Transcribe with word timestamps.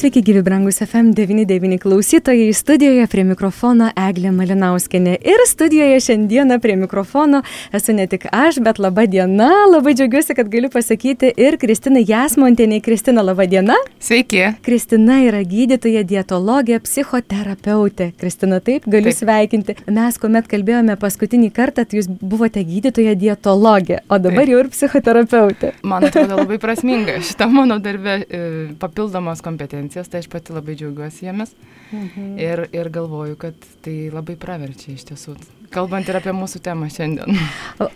Sveiki, 0.00 0.22
gyvi 0.24 0.40
brangus 0.42 0.78
FM99 0.80 1.78
klausytojai. 1.78 2.52
Studijoje 2.56 3.04
prie 3.12 3.20
mikrofono 3.28 3.90
Eglė 4.00 4.30
Malinauskenė. 4.32 5.18
Ir 5.28 5.42
studijoje 5.44 5.98
šiandieną 6.06 6.56
prie 6.64 6.72
mikrofono 6.80 7.42
esu 7.76 7.92
ne 7.92 8.06
tik 8.08 8.24
aš, 8.32 8.62
bet 8.64 8.80
laba 8.80 9.04
diena. 9.04 9.50
Labai 9.68 9.92
džiaugiuosi, 9.98 10.32
kad 10.38 10.48
galiu 10.48 10.70
pasakyti 10.72 11.34
ir 11.36 11.58
Kristina 11.60 12.00
Jasmontienė. 12.00 12.78
Kristina, 12.80 13.20
laba 13.20 13.44
diena. 13.44 13.76
Sveiki. 14.00 14.46
Kristina 14.64 15.18
yra 15.26 15.42
gydytoja, 15.44 16.06
dietologė, 16.14 16.80
psichoterapeutė. 16.86 18.08
Kristina, 18.24 18.62
taip, 18.64 18.88
galiu 18.88 19.12
taip. 19.12 19.18
sveikinti. 19.20 19.76
Mes, 19.92 20.16
kuomet 20.24 20.48
kalbėjome 20.48 20.96
paskutinį 21.04 21.52
kartą, 21.60 21.84
tai 21.84 22.00
jūs 22.00 22.08
buvote 22.08 22.64
gydytoja, 22.64 23.12
dietologė, 23.20 24.00
o 24.08 24.16
dabar 24.16 24.46
taip. 24.46 24.54
jau 24.56 24.64
ir 24.64 24.72
psichoterapeutė. 24.72 25.74
Man 25.84 26.08
atrodo 26.08 26.40
labai 26.40 26.56
prasminga 26.64 27.20
šitą 27.20 27.52
mano 27.52 27.76
darbę 27.84 28.16
e, 28.24 28.44
papildomos 28.80 29.44
kompetencijos 29.44 29.89
tendencijas, 29.90 30.08
tai 30.08 30.20
aš 30.20 30.28
pati 30.28 30.52
labai 30.52 30.76
džiaugiuosi 30.76 31.26
jomis 31.26 31.54
mhm. 31.92 32.38
ir, 32.38 32.68
ir 32.72 32.90
galvoju, 32.90 33.36
kad 33.36 33.54
tai 33.82 34.10
labai 34.12 34.36
praverčia 34.36 34.94
iš 34.94 35.04
tiesų. 35.10 35.36
Kalbant 35.70 36.08
ir 36.10 36.16
apie 36.18 36.32
mūsų 36.34 36.58
temą 36.64 36.88
šiandien. 36.90 37.36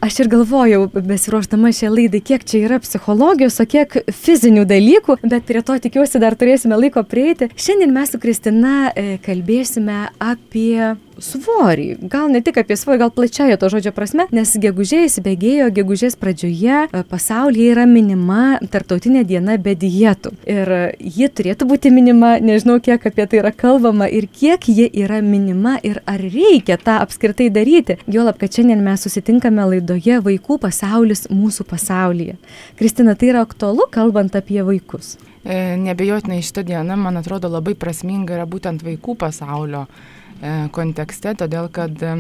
Aš 0.05 0.21
ir 0.23 0.29
galvojau, 0.31 0.85
besiruoždama 0.95 1.73
šią 1.75 1.89
laidą, 1.91 2.21
kiek 2.23 2.45
čia 2.47 2.61
yra 2.69 2.79
psichologijos, 2.79 3.59
o 3.59 3.67
kiek 3.67 3.97
fizinių 4.15 4.63
dalykų, 4.71 5.17
bet 5.27 5.49
prie 5.49 5.63
to 5.67 5.75
tikiuosi 5.83 6.21
dar 6.23 6.39
turėsime 6.39 6.79
laiko 6.79 7.03
prieiti. 7.03 7.51
Šiandien 7.59 7.91
mes 7.95 8.15
su 8.15 8.21
Kristina 8.23 8.93
e, 8.95 9.17
kalbėsime 9.25 10.05
apie 10.23 10.95
svorį. 11.19 11.89
Gal 12.11 12.31
ne 12.31 12.41
tik 12.47 12.61
apie 12.63 12.77
svorį, 12.79 13.01
gal 13.03 13.11
plačiaja 13.15 13.59
to 13.59 13.69
žodžio 13.71 13.95
prasme, 13.95 14.29
nes 14.35 14.55
gegužė 14.61 15.05
įsibėgėjo, 15.09 15.69
gegužės 15.75 16.15
pradžioje 16.21 16.87
e, 16.87 17.03
pasaulyje 17.11 17.75
yra 17.75 17.89
minima 17.91 18.61
tarptautinė 18.71 19.27
diena 19.27 19.59
be 19.59 19.75
dietų. 19.79 20.35
Ir 20.47 20.73
ji 21.03 21.31
turėtų 21.31 21.67
būti 21.75 21.91
minima, 21.95 22.37
nežinau, 22.39 22.79
kiek 22.83 23.03
apie 23.11 23.27
tai 23.27 23.43
yra 23.43 23.51
kalbama 23.51 24.07
ir 24.07 24.31
kiek 24.31 24.71
ji 24.71 24.87
yra 25.05 25.19
minima 25.27 25.77
ir 25.83 26.05
ar 26.07 26.23
reikia 26.23 26.79
tą 26.79 27.01
apskritai 27.03 27.51
daryti. 27.51 27.64
Juolab, 28.07 28.39
kad 28.41 28.55
šiandien 28.55 28.83
mes 28.85 29.05
susitinkame 29.07 29.69
laidoje 29.75 30.19
Vaikų 30.25 30.59
pasaulis 30.63 31.29
mūsų 31.33 31.67
pasaulyje. 31.71 32.39
Kristina, 32.81 33.17
tai 33.19 33.33
yra 33.33 33.45
aktualu, 33.47 33.89
kalbant 33.93 34.37
apie 34.39 34.61
vaikus. 34.65 35.17
E, 35.45 35.77
nebejotinai 35.81 36.41
šitą 36.45 36.65
dieną, 36.65 36.97
man 36.97 37.21
atrodo, 37.21 37.51
labai 37.53 37.77
prasminga 37.77 38.39
yra 38.39 38.47
būtent 38.49 38.85
vaikų 38.87 39.17
pasaulio 39.21 39.87
E, 40.43 40.55
kontekste, 40.75 41.33
todėl 41.39 41.69
kad 41.73 42.03
e, 42.05 42.15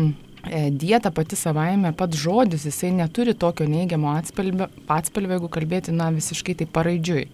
dieta 0.71 1.11
pati 1.15 1.37
savaime, 1.37 1.91
pats 1.99 2.17
žodis, 2.21 2.67
jisai 2.69 2.93
neturi 2.95 3.35
tokio 3.35 3.67
neigiamo 3.69 4.13
atspalvio, 4.15 4.69
atspalvio 4.89 5.39
jeigu 5.39 5.51
kalbėti, 5.53 5.95
na, 5.97 6.11
visiškai 6.15 6.55
tai 6.61 6.69
paraidžiui. 6.71 7.27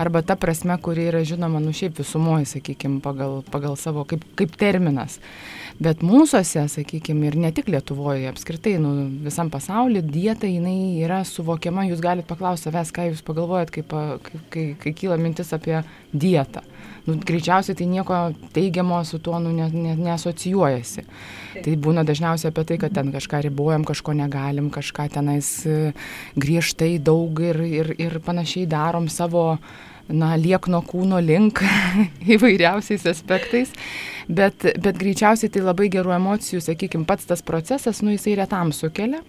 Arba 0.00 0.22
ta 0.22 0.36
prasme, 0.40 0.76
kuri 0.82 1.08
yra 1.10 1.24
žinoma, 1.26 1.60
nu 1.62 1.74
šiaip 1.76 1.98
visumoji, 2.00 2.48
sakykime, 2.56 3.00
pagal, 3.04 3.42
pagal 3.50 3.76
savo 3.80 4.04
kaip, 4.08 4.24
kaip 4.38 4.56
terminas. 4.60 5.20
Bet 5.82 6.04
mūsųse, 6.06 6.66
sakykime, 6.70 7.26
ir 7.28 7.38
ne 7.40 7.50
tik 7.54 7.70
Lietuvoje, 7.72 8.28
apskritai, 8.30 8.76
nu, 8.82 9.08
visam 9.24 9.50
pasauliu, 9.50 10.02
dieta 10.06 10.50
jinai 10.50 11.02
yra 11.02 11.24
suvokiama, 11.26 11.88
jūs 11.90 12.02
galite 12.02 12.30
paklausti 12.30 12.70
savęs, 12.70 12.94
ką 12.94 13.08
jūs 13.10 13.24
pagalvojat, 13.26 13.74
kai, 13.74 13.86
kai, 13.90 14.42
kai, 14.54 14.66
kai 14.84 14.94
kyla 15.02 15.18
mintis 15.18 15.50
apie 15.56 15.80
dietą 16.14 16.62
nu, 17.04 17.16
greičiausiai 17.20 17.76
tai 17.76 17.86
nieko 17.86 18.32
teigiamo 18.52 19.04
su 19.04 19.18
tuo 19.18 19.38
nu, 19.38 19.52
ne, 19.52 19.68
ne, 19.72 19.94
neasocijuojasi. 19.96 21.04
Tai 21.64 21.76
būna 21.86 22.04
dažniausiai 22.06 22.50
apie 22.50 22.64
tai, 22.68 22.78
kad 22.80 22.94
ten 22.96 23.12
kažką 23.12 23.42
ribojam, 23.44 23.84
kažko 23.84 24.14
negalim, 24.16 24.70
kažką 24.72 25.08
tenais 25.12 25.50
e, 25.68 25.92
griežtai 26.40 26.96
daug 26.98 27.40
ir, 27.44 27.60
ir, 27.60 27.92
ir 28.00 28.18
panašiai 28.24 28.66
darom 28.70 29.08
savo 29.12 29.58
na, 30.08 30.34
liekno 30.40 30.82
kūno 30.84 31.20
link 31.24 31.62
įvairiausiais 32.36 33.06
aspektais, 33.10 33.72
bet, 34.28 34.66
bet 34.80 35.00
greičiausiai 35.00 35.52
tai 35.52 35.64
labai 35.64 35.88
gerų 35.92 36.16
emocijų, 36.18 36.62
sakykime, 36.64 37.08
pats 37.08 37.30
tas 37.30 37.44
procesas, 37.44 38.02
nu, 38.04 38.14
jisai 38.14 38.38
retam 38.42 38.74
sukelia. 38.74 39.22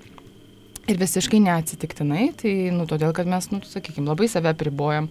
Ir 0.85 0.99
visiškai 1.01 1.39
neatsitiktinai, 1.41 2.27
tai, 2.37 2.51
nu, 2.69 2.83
todėl, 2.85 3.09
kad 3.17 3.25
mes, 3.25 3.47
nu, 3.49 3.57
sakykime, 3.65 4.05
labai 4.05 4.27
save 4.29 4.51
pribojam, 4.53 5.07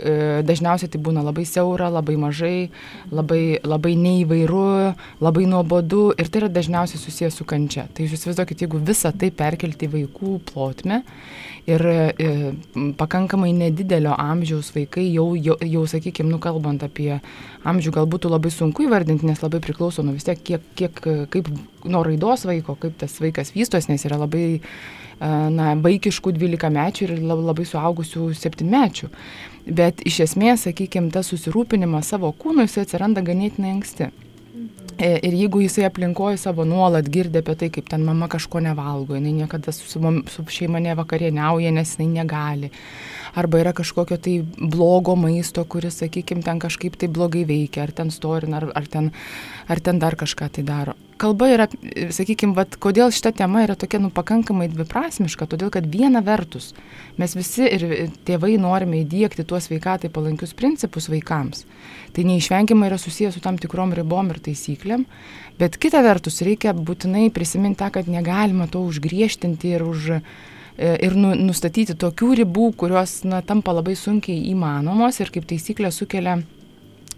E, 0.00 0.40
dažniausiai 0.46 0.88
tai 0.92 1.00
būna 1.04 1.20
labai 1.24 1.44
siaura, 1.48 1.90
labai 1.92 2.14
mažai, 2.20 2.70
labai, 3.12 3.58
labai 3.60 3.92
neįvairu, 4.00 4.94
labai 5.20 5.44
nuobodu 5.50 6.12
ir 6.16 6.30
tai 6.32 6.42
yra 6.42 6.50
dažniausiai 6.52 7.00
susijęs 7.00 7.36
su 7.36 7.46
kančia. 7.48 7.84
Tai 7.92 8.06
jūs 8.06 8.16
įsivaizduokit, 8.16 8.64
jeigu 8.64 8.80
visą 8.80 9.12
tai 9.12 9.28
perkelti 9.36 9.88
į 9.88 9.92
vaikų 9.96 10.38
plotmę 10.48 11.02
ir 11.66 11.84
e, 11.86 12.30
pakankamai 12.98 13.52
nedidelio 13.54 14.14
amžiaus 14.18 14.72
vaikai 14.74 15.04
jau, 15.12 15.28
jau, 15.38 15.56
jau 15.62 15.84
sakykime, 15.90 16.30
nukalbant 16.32 16.82
apie 16.82 17.20
amžių, 17.68 17.92
gal 17.98 18.08
būtų 18.10 18.32
labai 18.32 18.50
sunku 18.50 18.86
įvardinti, 18.88 19.28
nes 19.28 19.42
labai 19.44 19.62
priklauso 19.62 20.02
nuo 20.02 20.16
vis 20.16 20.26
tiek, 20.26 20.42
kiek, 20.42 20.66
kiek, 20.78 21.04
kaip 21.30 21.52
nuo 21.84 22.02
raidos 22.06 22.46
vaiko, 22.48 22.74
kaip 22.80 22.98
tas 22.98 23.14
vaikas 23.22 23.54
vystos, 23.54 23.86
nes 23.90 24.02
yra 24.08 24.18
labai 24.24 24.46
na, 25.22 25.72
vaikiškų 25.78 26.34
12 26.34 26.72
mečių 26.74 27.06
ir 27.06 27.14
labai 27.22 27.66
suaugusių 27.68 28.32
7 28.34 28.66
mečių. 28.66 29.12
Bet 29.62 30.02
iš 30.08 30.24
esmės, 30.26 30.66
sakykime, 30.66 31.12
tas 31.14 31.30
susirūpinimas 31.30 32.10
savo 32.10 32.32
kūnu 32.34 32.66
jis 32.66 32.80
atsiranda 32.82 33.22
ganėtinai 33.22 33.76
anksti. 33.76 34.10
E, 34.98 35.08
ir 35.24 35.34
jeigu 35.36 35.62
jisai 35.62 35.86
aplinkoje 35.88 36.40
savo 36.42 36.66
nuolat 36.68 37.08
girdė 37.12 37.40
apie 37.42 37.56
tai, 37.60 37.70
kaip 37.74 37.88
ten 37.88 38.04
mama 38.04 38.28
kažko 38.32 38.60
nevalgo, 38.64 39.16
jinai 39.16 39.32
niekada 39.42 39.72
su, 39.72 39.88
su 39.88 40.44
šeima 40.56 40.82
nevakarieniauja, 40.84 41.72
nes 41.72 41.96
jinai 41.96 42.22
negali. 42.22 42.72
Arba 43.38 43.62
yra 43.62 43.72
kažkokio 43.76 44.18
tai 44.20 44.40
blogo 44.58 45.16
maisto, 45.16 45.64
kuris, 45.64 46.00
sakykime, 46.02 46.44
ten 46.44 46.60
kažkaip 46.62 46.98
tai 47.00 47.08
blogai 47.08 47.46
veikia, 47.48 47.86
ar 47.86 47.94
ten 47.96 48.12
storina, 48.12 48.60
ar, 48.60 48.68
ar, 48.76 48.90
ten, 48.90 49.12
ar 49.68 49.80
ten 49.80 50.02
dar 50.02 50.18
kažką 50.20 50.50
tai 50.52 50.66
daro 50.68 50.96
kalba 51.22 51.48
yra, 51.52 51.68
sakykime, 52.14 52.54
vat, 52.56 52.76
kodėl 52.82 53.12
šita 53.14 53.32
tema 53.42 53.62
yra 53.66 53.76
tokia, 53.78 54.00
nu, 54.02 54.10
pakankamai 54.14 54.68
dviprasmiška, 54.72 55.46
todėl 55.50 55.70
kad 55.74 55.86
viena 55.90 56.22
vertus 56.24 56.72
mes 57.20 57.36
visi 57.36 57.68
ir 57.68 57.84
tėvai 58.26 58.56
norime 58.60 59.02
įdėkti 59.02 59.46
tuos 59.46 59.68
veikatai 59.70 60.10
palankius 60.12 60.54
principus 60.58 61.08
vaikams. 61.12 61.66
Tai 62.12 62.24
neišvengiamai 62.28 62.90
yra 62.90 62.98
susijęs 63.00 63.36
su 63.38 63.44
tam 63.44 63.60
tikrom 63.60 63.94
ribom 63.96 64.32
ir 64.32 64.40
taisyklėm, 64.42 65.06
bet 65.60 65.78
kita 65.80 66.02
vertus 66.04 66.42
reikia 66.44 66.74
būtinai 66.76 67.28
prisiminti 67.34 67.80
tą, 67.84 67.92
kad 67.94 68.10
negalima 68.10 68.66
to 68.72 68.82
užgriežtinti 68.88 69.76
ir 69.76 69.86
už 69.86 70.10
ir 70.78 71.16
nu, 71.18 71.32
nustatyti 71.36 71.96
tokių 71.98 72.32
ribų, 72.42 72.72
kurios 72.80 73.20
na, 73.28 73.42
tampa 73.44 73.74
labai 73.76 73.96
sunkiai 73.98 74.44
įmanomos 74.52 75.20
ir 75.20 75.32
kaip 75.34 75.48
taisyklė 75.50 75.92
sukelia, 75.92 76.38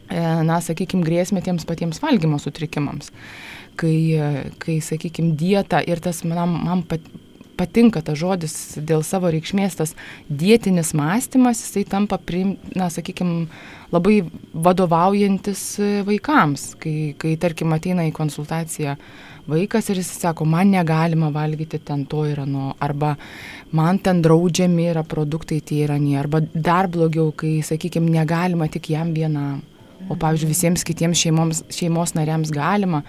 e, 0.08 0.22
na, 0.48 0.60
sakykime, 0.64 1.04
grėsmę 1.06 1.44
tiems 1.44 1.66
patiems 1.68 2.02
valgymo 2.02 2.40
sutrikimams. 2.42 3.12
Kai, 3.74 3.96
kai 4.62 4.78
sakykime, 4.82 5.32
dieta 5.38 5.80
ir 5.82 5.98
tas 6.02 6.22
man, 6.22 6.58
man 6.62 6.84
pat, 6.86 7.02
patinka 7.58 8.02
tas 8.04 8.18
žodis 8.18 8.54
dėl 8.78 9.04
savo 9.06 9.30
reikšmės, 9.32 9.78
tas 9.78 9.94
dietinis 10.28 10.92
mąstymas, 10.96 11.62
jisai 11.64 11.84
tampa, 11.88 12.18
priim, 12.18 12.54
na, 12.76 12.90
sakykime, 12.92 13.46
labai 13.94 14.20
vadovaujantis 14.54 15.62
vaikams, 16.06 16.72
kai, 16.82 17.14
kai, 17.20 17.36
tarkim, 17.40 17.74
ateina 17.76 18.06
į 18.08 18.14
konsultaciją 18.16 18.96
vaikas 19.50 19.90
ir 19.90 20.00
jis 20.00 20.10
sako, 20.22 20.46
man 20.48 20.72
negalima 20.72 21.30
valgyti 21.34 21.80
ten 21.84 22.06
to 22.06 22.24
ir 22.28 22.40
ano, 22.44 22.72
arba 22.80 23.14
man 23.72 23.98
ten 23.98 24.22
draudžiami 24.24 24.88
yra 24.92 25.04
produktai 25.04 25.60
tie 25.60 25.84
ir 25.84 25.92
anie, 25.94 26.16
arba 26.18 26.40
dar 26.54 26.88
blogiau, 26.88 27.32
kai, 27.36 27.58
sakykime, 27.66 28.10
negalima 28.10 28.68
tik 28.68 28.90
jam 28.94 29.14
vienam. 29.14 29.62
O 30.04 30.18
pavyzdžiui 30.20 30.50
visiems 30.50 30.82
kitiems 30.84 31.16
šeimoms, 31.16 31.62
šeimos 31.72 32.12
nariams 32.12 32.50
galima, 32.52 33.00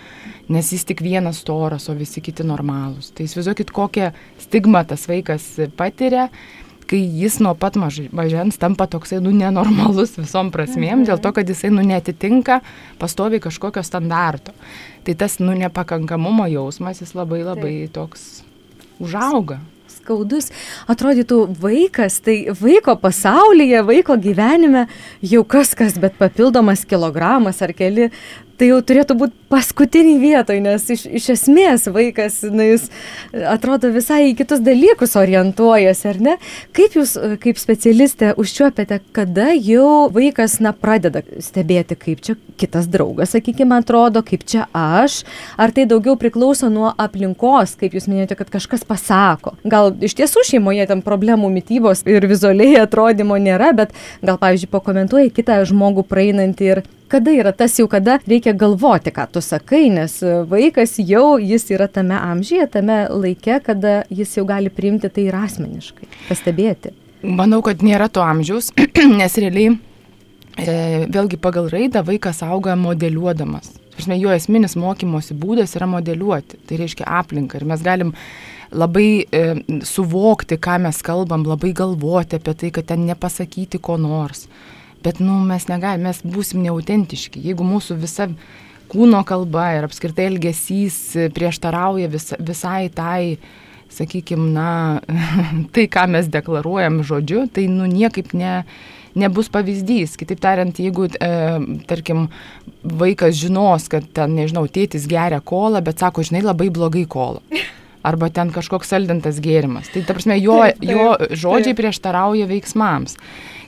nes 0.47 0.69
jis 0.71 0.85
tik 0.87 1.01
vienas 1.03 1.41
storas, 1.43 1.89
o 1.91 1.95
visi 1.97 2.21
kiti 2.23 2.45
normalūs. 2.47 3.09
Tai 3.11 3.25
įsivaizduokit, 3.27 3.73
kokią 3.75 4.11
stigmą 4.45 4.85
tas 4.87 5.03
vaikas 5.09 5.49
patiria, 5.75 6.29
kai 6.89 7.01
jis 7.19 7.39
nuo 7.43 7.53
pat 7.57 7.77
mažens 7.79 8.59
tampa 8.61 8.87
toksai, 8.87 9.19
nu, 9.23 9.33
nenormalus 9.35 10.15
visom 10.19 10.51
prasmėm, 10.53 11.05
dėl 11.07 11.21
to, 11.21 11.33
kad 11.35 11.49
jisai, 11.49 11.73
nu, 11.73 11.85
netitinka 11.85 12.61
pastoviai 13.01 13.43
kažkokio 13.43 13.83
standarto. 13.85 14.55
Tai 15.05 15.15
tas, 15.19 15.39
nu, 15.41 15.53
nepakankamumo 15.57 16.47
jausmas, 16.51 17.01
jis 17.03 17.15
labai 17.17 17.43
labai 17.45 17.77
toks 17.93 18.43
užauga 19.01 19.59
skaudus. 20.05 20.51
Atrodytų 20.91 21.39
vaikas, 21.61 22.19
tai 22.25 22.37
vaiko 22.53 22.95
pasaulyje, 23.01 23.81
vaiko 23.87 24.17
gyvenime 24.21 24.85
jau 25.25 25.43
kas 25.47 25.73
kas, 25.77 25.97
bet 26.01 26.17
papildomas 26.21 26.85
kilogramas 26.85 27.61
ar 27.65 27.73
keli 27.73 28.11
tai 28.59 28.69
jau 28.71 28.79
turėtų 28.85 29.17
būti 29.19 29.45
paskutiniai 29.51 30.17
vietoj, 30.19 30.59
nes 30.63 30.85
iš, 30.91 31.05
iš 31.19 31.27
esmės 31.35 31.87
vaikas, 31.91 32.39
na, 32.51 32.65
jis 32.71 32.87
atrodo 33.51 33.91
visai 33.93 34.31
į 34.31 34.35
kitus 34.39 34.63
dalykus 34.65 35.15
orientuojasi, 35.19 36.07
ar 36.11 36.19
ne? 36.23 36.35
Kaip 36.75 36.97
jūs, 36.97 37.15
kaip 37.43 37.59
specialistė, 37.61 38.33
užčiuopėte, 38.41 38.99
kada 39.15 39.51
jau 39.53 40.07
vaikas, 40.13 40.57
na, 40.63 40.73
pradeda 40.75 41.23
stebėti, 41.43 41.97
kaip 41.99 42.23
čia 42.25 42.37
kitas 42.59 42.89
draugas, 42.91 43.35
sakykime, 43.35 43.77
atrodo, 43.83 44.23
kaip 44.25 44.45
čia 44.47 44.65
aš, 44.75 45.21
ar 45.61 45.75
tai 45.75 45.87
daugiau 45.89 46.17
priklauso 46.19 46.71
nuo 46.73 46.91
aplinkos, 46.91 47.75
kaip 47.79 47.95
jūs 47.95 48.09
minėjote, 48.09 48.39
kad 48.39 48.51
kažkas 48.57 48.85
pasako. 48.87 49.55
Gal 49.67 49.93
iš 50.05 50.17
tiesų 50.17 50.45
šeimoje 50.49 50.87
tam 50.89 51.03
problemų 51.05 51.51
mytybos 51.59 52.05
ir 52.09 52.27
vizualiai 52.31 52.79
atrodymo 52.83 53.37
nėra, 53.41 53.73
bet 53.77 53.95
gal, 54.25 54.39
pavyzdžiui, 54.41 54.71
pakomentuoja 54.73 55.33
kitą 55.35 55.61
žmogų 55.67 56.07
praeinantį 56.09 56.71
ir 56.73 56.85
kada 57.11 57.31
yra 57.31 57.53
tas 57.55 57.77
jau, 57.79 57.87
kada 57.91 58.17
reikia 58.25 58.53
galvoti, 58.57 59.13
ką 59.15 59.27
tu 59.31 59.41
sakai, 59.43 59.87
nes 59.93 60.17
vaikas 60.49 60.97
jau 60.99 61.37
jis 61.41 61.69
yra 61.75 61.87
tame 61.91 62.17
amžyje, 62.17 62.67
tame 62.77 62.99
laike, 63.13 63.59
kada 63.65 64.03
jis 64.09 64.37
jau 64.37 64.45
gali 64.49 64.73
priimti 64.73 65.09
tai 65.09 65.27
ir 65.29 65.37
asmeniškai, 65.39 66.09
pastebėti. 66.29 66.93
Manau, 67.25 67.61
kad 67.65 67.81
nėra 67.85 68.09
to 68.11 68.23
amžiaus, 68.25 68.71
nes 69.19 69.37
realiai 69.41 69.73
e, 69.73 71.05
vėlgi 71.09 71.39
pagal 71.41 71.69
raidą 71.73 72.03
vaikas 72.05 72.43
auga 72.45 72.75
modeliuodamas. 72.79 73.71
Prasme, 73.95 74.17
jo 74.19 74.33
esminis 74.35 74.75
mokymosi 74.75 75.37
būdas 75.39 75.77
yra 75.77 75.87
modeliuoti, 75.87 76.59
tai 76.67 76.81
reiškia 76.81 77.07
aplinką 77.21 77.61
ir 77.61 77.67
mes 77.69 77.83
galim 77.83 78.11
labai 78.75 79.09
e, 79.23 79.43
suvokti, 79.87 80.57
ką 80.59 80.79
mes 80.83 80.99
kalbam, 81.05 81.45
labai 81.47 81.71
galvoti 81.77 82.39
apie 82.39 82.55
tai, 82.59 82.71
kad 82.75 82.89
ten 82.91 83.05
nepasakyti 83.07 83.79
ko 83.79 83.95
nors. 84.01 84.49
Bet, 85.05 85.19
nu, 85.21 85.37
mes 85.45 85.67
negalime, 85.69 86.09
mes 86.09 86.21
būsim 86.25 86.63
neautentiški. 86.65 87.43
Jeigu 87.45 87.65
mūsų 87.67 87.99
visa 88.01 88.25
kūno 88.89 89.21
kalba 89.27 89.67
ir 89.77 89.85
apskritai 89.85 90.31
elgesys 90.31 90.97
prieštarauja 91.35 92.09
vis, 92.09 92.31
visai 92.41 92.87
tai, 92.93 93.37
sakykime, 93.93 94.49
na, 94.55 94.69
tai, 95.75 95.85
ką 95.93 96.07
mes 96.15 96.29
deklaruojam 96.33 97.03
žodžiu, 97.05 97.45
tai, 97.53 97.67
nu, 97.69 97.85
niekaip 97.89 98.33
ne, 98.33 98.63
nebus 99.13 99.51
pavyzdys. 99.53 100.17
Kitaip 100.17 100.41
tariant, 100.41 100.81
jeigu, 100.81 101.05
e, 101.13 101.31
tarkim, 101.85 102.25
vaikas 102.81 103.37
žinos, 103.37 103.85
kad 103.91 104.09
ten, 104.09 104.33
nežinau, 104.41 104.65
tėtis 104.65 105.05
geria 105.11 105.37
kolą, 105.37 105.85
bet 105.85 106.01
sako, 106.01 106.25
žinai, 106.25 106.41
labai 106.49 106.71
blogai 106.73 107.05
kolą. 107.05 107.45
Arba 108.05 108.29
ten 108.33 108.51
kažkoks 108.53 108.91
saldintas 108.93 109.41
gėrimas. 109.43 109.89
Tai, 109.93 110.03
ta 110.05 110.15
prasme, 110.17 110.37
jo, 110.37 110.59
taip, 110.61 110.81
taip, 110.81 110.91
jo 110.91 111.35
žodžiai 111.45 111.71
taip. 111.71 111.79
prieštarauja 111.81 112.49
veiksmams. 112.49 113.17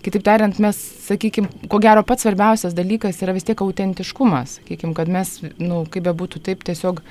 Kitaip 0.05 0.23
tariant, 0.23 0.59
mes, 0.63 0.77
sakykime, 1.07 1.49
ko 1.71 1.79
gero 1.83 2.03
pats 2.07 2.23
svarbiausias 2.23 2.75
dalykas 2.77 3.17
yra 3.25 3.33
vis 3.35 3.47
tiek 3.47 3.59
autentiškumas. 3.65 4.59
Sakykime, 4.59 4.93
kad 4.95 5.09
mes, 5.11 5.33
na, 5.47 5.55
nu, 5.71 5.79
kaip 5.91 6.05
be 6.05 6.13
būtų 6.21 6.43
taip, 6.45 6.61
tiesiog 6.67 7.01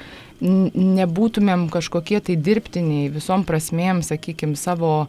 nebūtumėm 0.41 1.67
kažkokie 1.73 2.21
tai 2.25 2.37
dirbtiniai 2.37 3.09
visom 3.13 3.45
prasmėm, 3.49 4.03
sakykime, 4.05 4.57
savo 4.61 5.09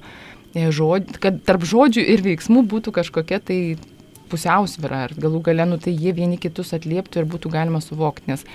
e, 0.56 0.70
žodžių, 0.72 1.20
kad 1.24 1.42
tarp 1.48 1.68
žodžių 1.68 2.06
ir 2.16 2.24
veiksmų 2.26 2.64
būtų 2.72 2.96
kažkokia 2.96 3.42
tai 3.44 3.60
pusiausvyrą, 4.32 5.04
ar 5.08 5.16
galų 5.20 5.42
gale, 5.46 5.68
nu, 5.68 5.80
tai 5.80 5.94
jie 5.96 6.14
vieni 6.16 6.40
kitus 6.40 6.74
atlieptų 6.76 7.22
ir 7.22 7.30
būtų 7.32 7.52
galima 7.54 7.82
suvokti, 7.84 8.32
nes 8.32 8.46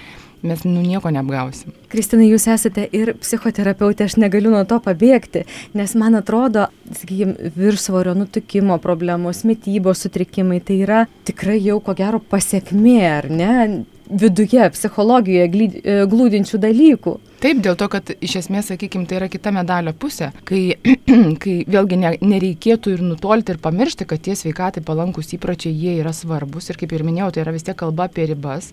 mes 0.43 0.65
nu 0.67 0.83
nieko 0.83 1.11
neapgausim. 1.15 1.75
Kristina, 1.93 2.25
jūs 2.27 2.49
esate 2.51 2.87
ir 2.97 3.15
psichoterapeutė, 3.21 4.09
aš 4.09 4.19
negaliu 4.21 4.53
nuo 4.55 4.65
to 4.69 4.79
pabėgti, 4.83 5.45
nes 5.79 5.95
man 5.99 6.19
atrodo, 6.19 6.69
sakykime, 6.99 7.53
viršsvorio 7.57 8.15
nutukimo 8.19 8.79
problemos, 8.83 9.45
mytybos 9.49 10.05
sutrikimai, 10.07 10.61
tai 10.65 10.81
yra 10.87 11.05
tikrai 11.29 11.61
jau 11.63 11.79
ko 11.85 11.95
gero 11.99 12.23
pasiekmė, 12.33 12.99
ar 13.11 13.31
ne, 13.31 13.53
viduje, 14.21 14.63
psichologijoje 14.75 15.49
e, 15.49 15.97
glūdinčių 16.11 16.61
dalykų. 16.63 17.15
Taip, 17.43 17.59
dėl 17.65 17.75
to, 17.79 17.89
kad 17.91 18.13
iš 18.23 18.37
esmės, 18.45 18.69
sakykime, 18.71 19.09
tai 19.11 19.19
yra 19.19 19.29
kita 19.33 19.51
medalio 19.55 19.95
pusė, 19.99 20.31
kai, 20.47 20.77
kai 21.43 21.57
vėlgi 21.67 21.99
ne, 21.99 22.15
nereikėtų 22.23 22.95
ir 22.97 23.05
nutolti 23.07 23.55
ir 23.55 23.61
pamiršti, 23.63 24.07
kad 24.09 24.23
tie 24.23 24.37
sveikatai 24.39 24.85
palankus 24.87 25.35
įpročiai, 25.35 25.75
jie 25.75 25.97
yra 26.03 26.15
svarbus 26.17 26.71
ir 26.71 26.79
kaip 26.81 26.95
ir 26.95 27.07
minėjau, 27.09 27.33
tai 27.35 27.45
yra 27.47 27.57
vis 27.57 27.67
tiek 27.67 27.79
kalba 27.79 28.07
apie 28.07 28.29
ribas. 28.31 28.71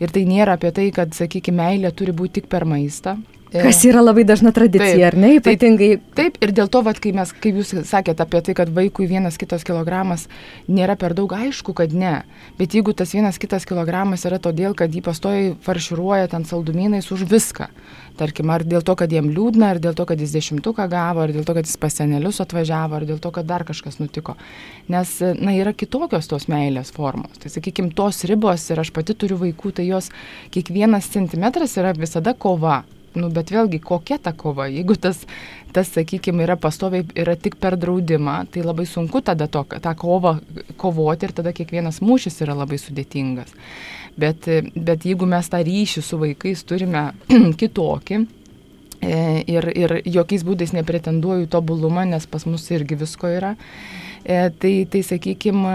Ir 0.00 0.12
tai 0.14 0.24
nėra 0.28 0.56
apie 0.56 0.72
tai, 0.72 0.90
kad, 0.96 1.12
sakykime, 1.16 1.60
meilė 1.60 1.92
turi 1.96 2.16
būti 2.16 2.40
tik 2.40 2.50
per 2.52 2.64
maistą, 2.68 3.16
Kas 3.52 3.84
yra 3.86 4.00
labai 4.02 4.24
dažna 4.26 4.50
tradicija, 4.50 4.90
taip, 4.90 5.04
ar 5.06 5.16
ne? 5.22 5.28
Ypatingai. 5.38 5.88
Taip, 6.00 6.14
taip, 6.18 6.38
ir 6.42 6.52
dėl 6.56 6.70
to, 6.72 6.80
vat, 6.82 6.98
kai 7.02 7.12
mes, 7.14 7.30
kaip 7.30 7.60
jūs 7.60 7.70
sakėte 7.86 8.24
apie 8.24 8.40
tai, 8.42 8.56
kad 8.58 8.72
vaikui 8.74 9.06
vienas 9.06 9.38
kitas 9.38 9.62
kilogramas 9.66 10.26
nėra 10.66 10.96
per 10.98 11.14
daug 11.14 11.30
aišku, 11.36 11.74
kad 11.78 11.94
ne. 11.94 12.24
Bet 12.58 12.74
jeigu 12.74 12.94
tas 12.96 13.14
vienas 13.14 13.38
kitas 13.42 13.68
kilogramas 13.68 14.26
yra 14.26 14.40
todėl, 14.42 14.74
kad 14.78 14.90
jį 14.90 15.04
pastoji 15.06 15.52
farširuoja 15.62 16.32
ten 16.32 16.46
saldumynais 16.48 17.06
už 17.14 17.22
viską. 17.30 17.68
Tarkim, 18.18 18.50
ar 18.50 18.64
dėl 18.66 18.82
to, 18.82 18.96
kad 18.98 19.12
jiem 19.12 19.28
liūdna, 19.30 19.74
ar 19.76 19.80
dėl 19.84 19.94
to, 19.94 20.08
kad 20.08 20.20
jis 20.20 20.34
dešimtuką 20.34 20.88
gavo, 20.90 21.22
ar 21.22 21.34
dėl 21.36 21.46
to, 21.46 21.54
kad 21.54 21.68
jis 21.68 21.78
pas 21.78 21.94
senelius 22.00 22.40
atvažiavo, 22.42 22.98
ar 22.98 23.06
dėl 23.06 23.20
to, 23.22 23.30
kad 23.30 23.46
dar 23.46 23.62
kažkas 23.68 24.00
nutiko. 24.00 24.34
Nes, 24.90 25.12
na, 25.36 25.54
yra 25.54 25.76
kitokios 25.76 26.26
tos 26.32 26.48
meilės 26.50 26.90
formos. 26.96 27.36
Tai, 27.42 27.52
sakykime, 27.52 27.92
tos 27.94 28.24
ribos, 28.26 28.66
ir 28.72 28.82
aš 28.82 28.90
pati 28.96 29.14
turiu 29.14 29.38
vaikų, 29.44 29.76
tai 29.76 29.86
jos 29.90 30.10
kiekvienas 30.56 31.12
centimetras 31.12 31.76
yra 31.76 31.92
visada 31.94 32.32
kova 32.32 32.82
nu, 33.16 33.30
bet 33.34 33.50
vėlgi, 33.54 33.80
kokia 33.84 34.18
ta 34.22 34.32
kova? 34.36 34.68
Jeigu 34.70 34.96
tas, 35.00 35.22
tas 35.74 35.90
sakykime, 35.94 36.44
yra 36.46 36.56
pastoviai, 36.60 37.06
yra 37.18 37.36
tik 37.40 37.58
per 37.62 37.78
draudimą, 37.80 38.38
tai 38.52 38.64
labai 38.66 38.86
sunku 38.88 39.22
tada 39.24 39.48
to, 39.50 39.64
tą 39.82 39.94
kovą 39.98 40.36
kovoti 40.80 41.28
ir 41.28 41.36
tada 41.36 41.54
kiekvienas 41.56 42.02
mūšis 42.04 42.42
yra 42.46 42.56
labai 42.56 42.80
sudėtingas. 42.80 43.52
Bet, 44.16 44.48
bet 44.74 45.04
jeigu 45.04 45.28
mes 45.28 45.52
tą 45.52 45.60
ryšį 45.64 46.02
su 46.04 46.20
vaikais 46.22 46.64
turime 46.68 47.10
kitokį, 47.60 48.22
e, 49.02 49.20
ir, 49.52 49.70
ir 49.76 49.98
jokiais 50.04 50.46
būdais 50.46 50.72
nepretenduoju 50.76 51.50
tobulumą, 51.52 52.06
nes 52.08 52.28
pas 52.30 52.48
mus 52.48 52.70
irgi 52.72 52.96
visko 53.02 53.32
yra, 53.32 53.56
E, 53.56 54.05
tai, 54.26 54.72
tai 54.90 55.02
sakykime, 55.06 55.74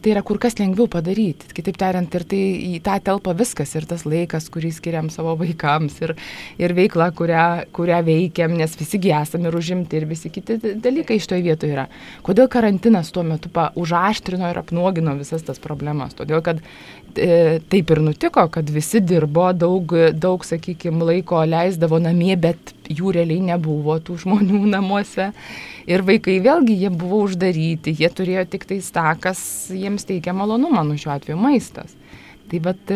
tai 0.00 0.12
yra 0.14 0.22
kur 0.24 0.38
kas 0.40 0.56
lengviau 0.60 0.88
padaryti. 0.90 1.50
Kitaip 1.52 1.76
tariant, 1.80 2.14
ir 2.16 2.24
tai 2.28 2.40
į 2.70 2.80
tą 2.84 2.96
telpa 3.04 3.34
viskas, 3.36 3.74
ir 3.76 3.84
tas 3.88 4.06
laikas, 4.08 4.48
kurį 4.52 4.70
skiriam 4.72 5.10
savo 5.12 5.34
vaikams, 5.40 5.98
ir, 6.06 6.14
ir 6.60 6.74
veikla, 6.76 7.10
kurią, 7.16 7.46
kurią 7.76 8.00
veikiam, 8.06 8.56
nes 8.56 8.76
visi 8.80 9.00
esame 9.10 9.50
ir 9.50 9.58
užimti, 9.58 10.00
ir 10.00 10.08
visi 10.08 10.32
kiti 10.32 10.56
dalykai 10.80 11.18
iš 11.20 11.28
toje 11.28 11.44
vietoje 11.44 11.74
yra. 11.76 11.86
Kodėl 12.24 12.48
karantinas 12.52 13.12
tuo 13.12 13.24
metu 13.26 13.52
pa, 13.52 13.68
užaštrino 13.76 14.48
ir 14.48 14.62
apnuogino 14.62 15.16
visas 15.18 15.44
tas 15.44 15.60
problemas? 15.60 16.16
Todėl, 16.16 16.40
kad 16.46 16.60
e, 16.60 16.64
taip 17.14 17.90
ir 17.94 18.00
nutiko, 18.04 18.44
kad 18.52 18.70
visi 18.70 19.00
dirbo, 19.04 19.48
daug, 19.56 19.92
daug 20.14 20.44
sakykime, 20.46 21.04
laiko 21.08 21.42
leisdavo 21.48 22.00
namie, 22.02 22.34
bet 22.40 22.74
jų 22.90 23.14
realiai 23.16 23.42
nebuvo 23.52 23.98
tų 24.04 24.18
žmonių 24.24 24.64
namuose. 24.76 25.30
Ir 25.90 26.04
vaikai 26.06 26.38
vėlgi 26.44 26.76
jie 26.84 26.90
buvo 26.94 27.22
uždaryti, 27.26 27.96
jie 27.98 28.10
turėjo 28.14 28.46
tik 28.52 28.66
tai 28.70 28.80
tą, 28.80 29.06
kas 29.22 29.40
jiems 29.74 30.06
teikia 30.08 30.36
malonumą, 30.36 30.84
nu 30.86 30.98
šiuo 31.00 31.14
atveju 31.16 31.38
maistas. 31.40 31.96
Tai 32.50 32.58
bet, 32.64 32.90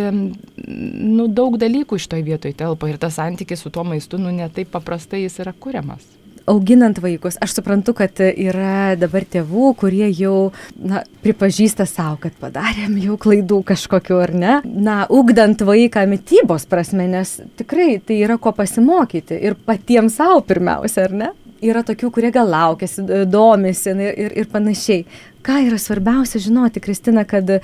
nu, 0.67 1.29
daug 1.31 1.55
dalykų 1.63 2.01
iš 2.01 2.09
toj 2.11 2.27
vietoj 2.27 2.57
telpa 2.59 2.91
ir 2.91 2.99
tas 2.99 3.21
santykis 3.21 3.63
su 3.63 3.71
tuo 3.71 3.87
maistu, 3.87 4.19
nu, 4.19 4.35
netaip 4.35 4.73
paprastai 4.75 5.23
jis 5.23 5.39
yra 5.45 5.55
kuriamas 5.55 6.24
auginant 6.51 6.99
vaikus, 7.03 7.39
aš 7.43 7.57
suprantu, 7.59 7.95
kad 7.97 8.21
yra 8.21 8.95
dabar 9.01 9.25
tėvų, 9.29 9.71
kurie 9.81 10.09
jau 10.13 10.53
na, 10.77 11.05
pripažįsta 11.25 11.87
savo, 11.89 12.19
kad 12.25 12.37
padarėm 12.41 12.97
jau 13.03 13.19
klaidų 13.21 13.63
kažkokiu 13.71 14.21
ar 14.23 14.35
ne. 14.35 14.59
Na, 14.65 14.99
ugdant 15.09 15.65
vaiką 15.65 16.05
mytybos 16.11 16.69
prasme, 16.71 17.09
nes 17.11 17.39
tikrai 17.59 17.99
tai 18.05 18.21
yra 18.27 18.39
ko 18.41 18.55
pasimokyti 18.57 19.41
ir 19.41 19.57
patiems 19.57 20.19
savo 20.21 20.43
pirmiausia, 20.47 21.09
ar 21.09 21.19
ne? 21.25 21.33
Yra 21.65 21.85
tokių, 21.87 22.11
kurie 22.15 22.33
gal 22.35 22.51
laukėsi, 22.51 23.05
domisi 23.31 23.95
ir, 23.95 24.35
ir 24.43 24.51
panašiai. 24.53 25.05
Ką 25.45 25.59
yra 25.67 25.77
svarbiausia 25.81 26.41
žinoti, 26.41 26.81
Kristina, 26.81 27.27
kad 27.29 27.51
e, 27.53 27.59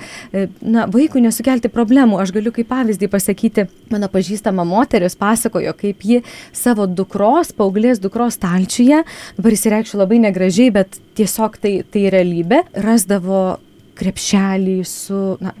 na, 0.61 0.85
vaikui 0.91 1.23
nesukelti 1.23 1.71
problemų. 1.73 2.19
Aš 2.21 2.33
galiu 2.35 2.53
kaip 2.53 2.69
pavyzdį 2.69 3.09
pasakyti, 3.09 3.65
mano 3.89 4.09
pažįstama 4.11 4.65
moteris 4.69 5.17
pasakojo, 5.17 5.73
kaip 5.79 6.05
ji 6.05 6.19
savo 6.53 6.85
dukros, 6.85 7.55
paauglės 7.57 8.01
dukros 8.03 8.37
stalčiuje, 8.37 9.01
dabar 9.39 9.57
įsireikščiau 9.57 10.03
labai 10.03 10.21
negražiai, 10.27 10.69
bet 10.75 10.99
tiesiog 11.17 11.57
tai, 11.63 11.73
tai 11.89 12.05
realybė, 12.13 12.67
rasdavo 12.85 13.41
krepšelį 13.97 14.77
su 14.85 15.23
na, 15.41 15.55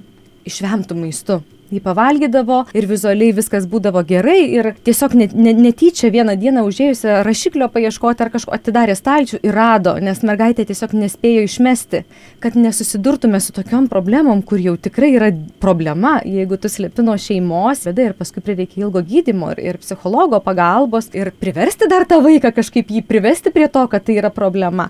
išvemtų 0.45 1.01
maistu 1.01 1.41
jį 1.71 1.81
pavalgydavo 1.85 2.63
ir 2.75 2.87
vizualiai 2.89 3.35
viskas 3.37 3.67
būdavo 3.69 4.03
gerai 4.07 4.39
ir 4.49 4.71
tiesiog 4.83 5.15
net, 5.19 5.35
net, 5.37 5.59
netyčia 5.61 6.11
vieną 6.13 6.35
dieną 6.41 6.65
užėjusi 6.67 7.21
rašiklio 7.27 7.69
paieškoti 7.71 8.25
ar 8.25 8.33
kažko 8.33 8.55
atidarė 8.57 8.97
stalčių 8.97 9.41
ir 9.45 9.55
rado, 9.55 9.95
nes 10.03 10.23
mergaitė 10.27 10.65
tiesiog 10.67 10.97
nespėjo 10.97 11.45
išmesti, 11.47 12.03
kad 12.43 12.57
nesusidurtume 12.59 13.39
su 13.39 13.55
tokiom 13.55 13.87
problemom, 13.91 14.43
kur 14.43 14.59
jau 14.61 14.75
tikrai 14.75 15.13
yra 15.15 15.31
problema, 15.63 16.17
jeigu 16.25 16.59
tu 16.59 16.71
slepi 16.71 17.05
nuo 17.05 17.17
šeimos, 17.21 17.85
bėda 17.87 18.09
ir 18.09 18.17
paskui 18.17 18.43
prireikia 18.43 18.85
ilgo 18.85 19.03
gydimo 19.05 19.51
ir, 19.55 19.61
ir 19.71 19.79
psichologo 19.81 20.41
pagalbos 20.43 21.11
ir 21.17 21.31
priversti 21.31 21.89
dar 21.91 22.07
tą 22.09 22.21
vaiką 22.23 22.53
kažkaip 22.55 22.91
jį 22.91 23.05
privesti 23.07 23.53
prie 23.53 23.67
to, 23.71 23.85
kad 23.91 24.05
tai 24.07 24.17
yra 24.21 24.31
problema. 24.33 24.89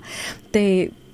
Tai 0.52 0.66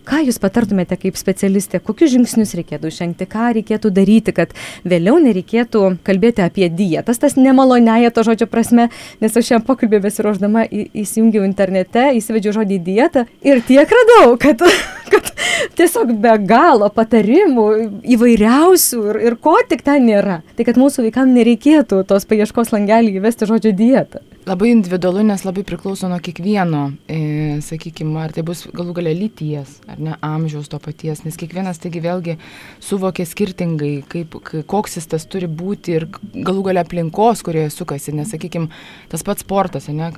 ką 0.07 0.21
jūs 0.27 0.39
patartumėte 0.41 0.97
kaip 0.99 1.17
specialistė, 1.19 1.81
kokius 1.83 2.13
žingsnius 2.13 2.55
reikėtų 2.57 2.91
žengti, 2.93 3.27
ką 3.29 3.51
reikėtų 3.57 3.91
daryti, 3.93 4.33
kad 4.35 4.53
vėliau 4.87 5.17
nereikėtų 5.23 5.83
kalbėti 6.07 6.45
apie 6.45 6.69
dietas, 6.71 7.19
tas 7.21 7.37
nemalonėja 7.39 8.13
to 8.15 8.23
žodžio 8.27 8.47
prasme, 8.51 8.89
nes 9.23 9.37
aš 9.37 9.51
šiam 9.51 9.65
pokalbį 9.67 10.01
besiruoždama 10.07 10.67
įsijungiau 10.71 11.45
internete, 11.47 12.09
įsivedžiau 12.19 12.61
žodį 12.61 12.79
dieta 12.87 13.27
ir 13.45 13.63
tiek 13.67 13.91
radau, 13.99 14.37
kad, 14.41 14.63
kad 15.11 15.33
tiesiog 15.77 16.13
be 16.21 16.33
galo 16.47 16.89
patarimų 16.93 17.67
įvairiausių 18.15 19.03
ir, 19.11 19.21
ir 19.29 19.37
ko 19.41 19.57
tik 19.69 19.83
ten 19.85 20.07
nėra. 20.07 20.41
Tai 20.57 20.67
kad 20.67 20.79
mūsų 20.79 21.07
vaikams 21.07 21.35
nereikėtų 21.37 22.03
tos 22.07 22.27
paieškos 22.29 22.73
langelį 22.75 23.17
įvesti 23.19 23.49
žodžio 23.49 23.73
dietą. 23.77 24.23
Labai 24.47 24.69
individualu, 24.71 25.25
nes 25.27 25.41
labai 25.43 25.65
priklauso 25.67 26.07
nuo 26.07 26.21
kiekvieno, 26.23 26.85
e, 27.11 27.17
sakykime, 27.65 28.15
ar 28.21 28.31
tai 28.31 28.45
bus 28.47 28.63
galų 28.71 28.95
galia 28.95 29.11
lyties, 29.17 29.81
ar 29.91 29.96
ne 30.01 30.15
amžiaus 30.23 30.69
to 30.71 30.79
paties, 30.83 31.23
nes 31.25 31.37
kiekvienas 31.39 31.81
taigi 31.83 32.01
vėlgi 32.03 32.37
suvokia 32.83 33.25
skirtingai, 33.27 33.91
kaip, 34.09 34.37
koks 34.69 34.97
jis 34.99 35.09
tas 35.11 35.25
turi 35.29 35.49
būti 35.49 35.97
ir 35.97 36.07
galų 36.33 36.67
galia 36.69 36.85
aplinkos, 36.85 37.43
kurioje 37.45 37.71
sukasi, 37.73 38.13
nes, 38.17 38.29
sakykime, 38.33 38.69
tas 39.11 39.25
pats 39.27 39.45
sportas, 39.45 39.89
ne, 39.93 40.11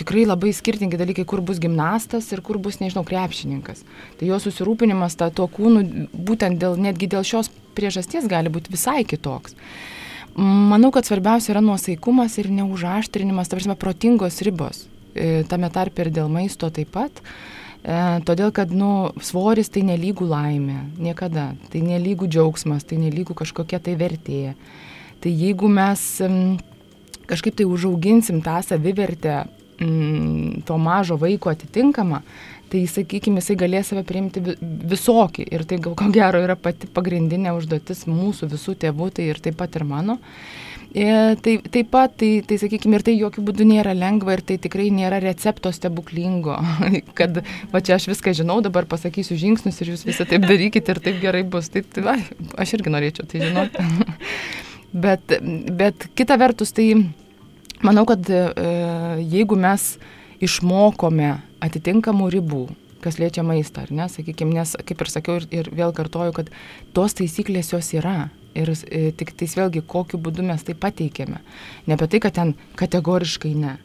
tikrai 0.00 0.26
labai 0.28 0.54
skirtingi 0.56 1.00
dalykai, 1.00 1.26
kur 1.28 1.42
bus 1.44 1.60
gimnastas 1.62 2.30
ir 2.34 2.42
kur 2.46 2.60
bus, 2.62 2.80
nežinau, 2.82 3.04
krepšininkas. 3.08 3.84
Tai 4.18 4.32
jo 4.32 4.40
susirūpinimas 4.42 5.18
ta, 5.18 5.30
tuo 5.34 5.48
kūnu, 5.52 5.84
būtent 6.12 6.60
dėl, 6.60 6.78
netgi 6.80 7.10
dėl 7.10 7.26
šios 7.26 7.52
priežasties 7.78 8.28
gali 8.30 8.52
būti 8.52 8.74
visai 8.74 9.04
kitoks. 9.08 9.56
Manau, 10.38 10.92
kad 10.94 11.06
svarbiausia 11.08 11.50
yra 11.54 11.62
nuosaikumas 11.64 12.36
ir 12.38 12.50
neužaštrinimas, 12.54 13.48
ta 13.50 13.58
prasme, 13.58 13.74
protingos 13.78 14.38
ribos. 14.46 14.84
E, 15.18 15.42
tame 15.50 15.70
tarp 15.74 15.98
ir 15.98 16.12
dėl 16.14 16.30
maisto 16.30 16.68
taip 16.70 16.92
pat. 16.94 17.22
E, 17.88 17.98
todėl, 18.28 18.50
kad 18.52 18.72
nu, 18.74 19.14
svoris 19.24 19.70
tai 19.72 19.80
nelygų 19.88 20.26
laimė, 20.28 20.80
niekada. 21.00 21.52
Tai 21.72 21.80
nelygų 21.86 22.28
džiaugsmas, 22.28 22.84
tai 22.84 23.00
nelygų 23.00 23.36
kažkokia 23.38 23.80
tai 23.80 23.94
vertė. 24.00 24.52
Tai 25.24 25.32
jeigu 25.32 25.70
mes 25.72 26.02
m, 26.26 26.58
kažkaip 27.30 27.56
tai 27.56 27.64
užauginsim 27.68 28.42
tą 28.44 28.58
savivertę 28.66 29.40
m, 29.80 30.60
to 30.68 30.76
mažo 30.76 31.16
vaiko 31.16 31.54
atitinkamą, 31.54 32.20
tai 32.68 32.84
sakykime, 32.92 33.40
jisai 33.40 33.56
galės 33.56 33.88
save 33.88 34.04
priimti 34.04 34.44
visokį. 34.60 35.48
Ir 35.48 35.64
tai 35.64 35.80
gal 35.80 35.96
ko 35.96 36.12
gero 36.12 36.44
yra 36.44 36.58
pati 36.60 36.90
pagrindinė 36.92 37.56
užduotis 37.56 38.04
mūsų 38.10 38.52
visų 38.52 38.76
tėvų, 38.84 39.12
tai 39.16 39.30
ir 39.32 39.40
taip 39.40 39.56
pat 39.62 39.80
ir 39.80 39.88
mano. 39.88 40.20
E, 40.20 40.67
tai, 40.92 41.58
taip 41.68 41.90
pat, 41.92 42.14
tai, 42.16 42.30
tai 42.48 42.56
sakykime, 42.60 42.96
ir 42.96 43.04
tai 43.04 43.14
jokių 43.18 43.44
būdų 43.44 43.66
nėra 43.68 43.92
lengva 43.96 44.38
ir 44.38 44.42
tai 44.46 44.56
tikrai 44.62 44.88
nėra 44.94 45.20
recepto 45.20 45.72
stebuklingo, 45.74 46.56
kad 47.18 47.42
va 47.72 47.82
čia 47.84 47.98
aš 47.98 48.08
viską 48.12 48.32
žinau, 48.38 48.60
dabar 48.64 48.88
pasakysiu 48.88 49.36
žingsnius 49.40 49.82
ir 49.82 49.92
jūs 49.92 50.06
visą 50.08 50.24
taip 50.28 50.48
darykite 50.48 50.94
ir 50.94 51.02
taip 51.04 51.20
gerai 51.20 51.44
bus. 51.44 51.68
Tai, 51.74 51.84
tai 51.84 52.06
va, 52.06 52.16
aš 52.56 52.78
irgi 52.78 52.94
norėčiau 52.94 53.28
tai 53.28 53.44
žinoti. 53.44 53.88
bet, 55.04 55.38
bet 55.76 56.08
kita 56.16 56.38
vertus, 56.40 56.72
tai 56.72 56.90
manau, 57.84 58.06
kad 58.08 58.24
e, 58.32 58.42
jeigu 59.28 59.60
mes 59.60 59.90
išmokome 60.40 61.34
atitinkamų 61.64 62.32
ribų, 62.32 62.64
kas 63.04 63.18
liečia 63.20 63.44
maistą, 63.46 63.84
ar 63.84 63.94
ne, 63.94 64.08
sakykime, 64.10 64.56
nes, 64.56 64.74
kaip 64.88 65.04
ir 65.04 65.12
sakiau, 65.12 65.38
ir, 65.38 65.46
ir 65.54 65.70
vėl 65.74 65.92
kartoju, 65.94 66.34
kad 66.34 66.50
tos 66.96 67.16
taisyklės 67.18 67.74
jos 67.74 67.92
yra. 67.98 68.30
Ir 68.58 68.72
e, 68.74 69.10
tik 69.16 69.34
tais 69.38 69.54
vėlgi, 69.58 69.84
kokiu 69.86 70.20
būdu 70.22 70.46
mes 70.46 70.64
tai 70.66 70.74
pateikėme. 70.78 71.42
Ne 71.86 71.98
apie 71.98 72.08
tai, 72.10 72.22
kad 72.24 72.36
ten 72.38 72.54
kategoriškai 72.78 73.52
ne. 73.58 73.76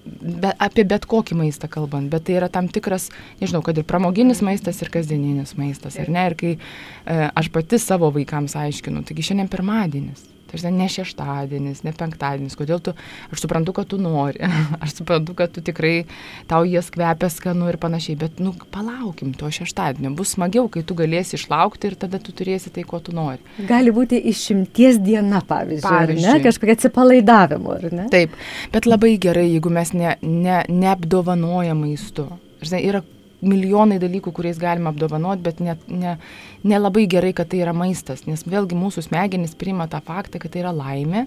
Be, 0.00 0.52
apie 0.62 0.84
bet 0.88 1.04
kokį 1.10 1.36
maistą 1.38 1.68
kalbant, 1.70 2.10
bet 2.12 2.24
tai 2.26 2.36
yra 2.38 2.48
tam 2.52 2.68
tikras, 2.70 3.08
nežinau, 3.40 3.60
kad 3.66 3.78
ir 3.78 3.86
pramoginis 3.88 4.42
maistas, 4.46 4.80
ir 4.82 4.90
kasdieninis 4.92 5.56
maistas, 5.58 5.98
ar 6.00 6.10
ne? 6.10 6.26
Ir 6.30 6.36
kai 6.38 6.52
e, 6.56 6.60
aš 7.28 7.50
pati 7.54 7.78
savo 7.82 8.10
vaikams 8.14 8.56
aiškinu, 8.58 9.02
taigi 9.06 9.26
šiandien 9.30 9.50
pirmadienis, 9.52 10.24
Tai 10.50 10.72
ne 10.74 10.86
šeštadienis, 10.90 11.84
ne 11.86 11.92
penktadienis, 11.96 12.56
kodėl 12.58 12.80
tu, 12.82 12.94
aš 13.30 13.44
suprantu, 13.44 13.74
kad 13.76 13.90
tu 13.90 13.98
nori, 14.02 14.40
aš 14.84 14.96
suprantu, 14.98 15.36
kad 15.38 15.52
tu 15.54 15.62
tikrai 15.64 16.04
tau 16.50 16.64
jas 16.68 16.90
kvepia 16.90 17.30
skanu 17.32 17.68
ir 17.70 17.78
panašiai, 17.82 18.18
bet, 18.20 18.42
nu, 18.42 18.52
palaukim 18.74 19.32
to 19.38 19.50
šeštadienio, 19.54 20.12
bus 20.18 20.34
smagiau, 20.36 20.66
kai 20.72 20.82
tu 20.86 20.96
galėsi 20.98 21.38
išlaukti 21.38 21.92
ir 21.92 21.98
tada 22.00 22.18
tu 22.22 22.34
turėsi 22.36 22.72
tai, 22.74 22.84
ko 22.88 22.98
tu 23.04 23.14
nori. 23.16 23.38
Gali 23.68 23.94
būti 23.94 24.18
išimties 24.32 24.98
diena, 25.04 25.42
pavyzdžiui, 25.46 25.86
pavyzdžiui. 25.86 26.26
ne, 26.26 26.42
kažkokia 26.44 26.78
atsipalaidavimo, 26.78 27.78
ar 27.78 27.88
ne? 27.94 28.10
Taip, 28.12 28.34
bet 28.74 28.90
labai 28.90 29.14
gerai, 29.22 29.46
jeigu 29.52 29.72
mes 29.72 29.94
ne, 29.96 30.16
ne, 30.26 30.60
neapdovanojam 30.68 31.86
maistu. 31.86 32.26
Žinai, 32.60 32.82
yra 32.90 33.04
milijonai 33.40 33.98
dalykų, 34.02 34.32
kuriais 34.36 34.58
galima 34.60 34.92
apdovanoti, 34.92 35.44
bet 35.44 35.60
nelabai 35.60 35.96
ne, 35.96 36.16
ne, 36.62 36.78
ne 36.80 37.06
gerai, 37.14 37.32
kad 37.36 37.50
tai 37.50 37.62
yra 37.64 37.72
maistas, 37.76 38.26
nes 38.28 38.44
vėlgi 38.46 38.78
mūsų 38.78 39.06
smegenys 39.08 39.56
priima 39.58 39.88
tą 39.90 40.02
faktą, 40.04 40.40
kad 40.42 40.52
tai 40.52 40.64
yra 40.64 40.74
laimė 40.76 41.26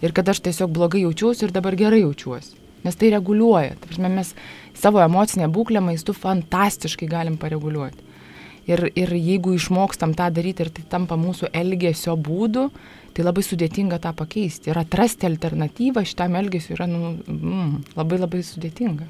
ir 0.00 0.14
kad 0.16 0.28
aš 0.28 0.42
tiesiog 0.46 0.72
blogai 0.72 1.04
jaučiuosi 1.04 1.46
ir 1.46 1.54
dabar 1.54 1.76
gerai 1.76 2.02
jaučiuosi. 2.04 2.56
Nes 2.80 2.96
tai 2.96 3.10
reguliuoja. 3.12 3.74
Tai 3.76 3.90
prasme, 3.90 4.08
mes 4.08 4.30
savo 4.72 5.02
emocinę 5.04 5.50
būklę 5.52 5.82
maistu 5.84 6.14
fantastiškai 6.16 7.08
galim 7.10 7.36
pareguliuoti. 7.40 8.08
Ir, 8.70 8.86
ir 8.96 9.12
jeigu 9.16 9.52
išmokstam 9.56 10.14
tą 10.16 10.30
daryti 10.32 10.64
ir 10.64 10.70
tai 10.72 10.84
tampa 10.88 11.18
mūsų 11.20 11.50
elgesio 11.56 12.14
būdu, 12.16 12.68
tai 13.12 13.24
labai 13.26 13.44
sudėtinga 13.44 13.98
tą 14.00 14.14
pakeisti. 14.16 14.70
Ir 14.70 14.80
atrasti 14.80 15.28
alternatyvą 15.28 16.04
šitam 16.06 16.38
elgesiu 16.40 16.76
yra 16.78 16.86
nu, 16.88 17.16
mm, 17.26 17.72
labai 17.98 18.20
labai 18.22 18.44
sudėtinga. 18.46 19.08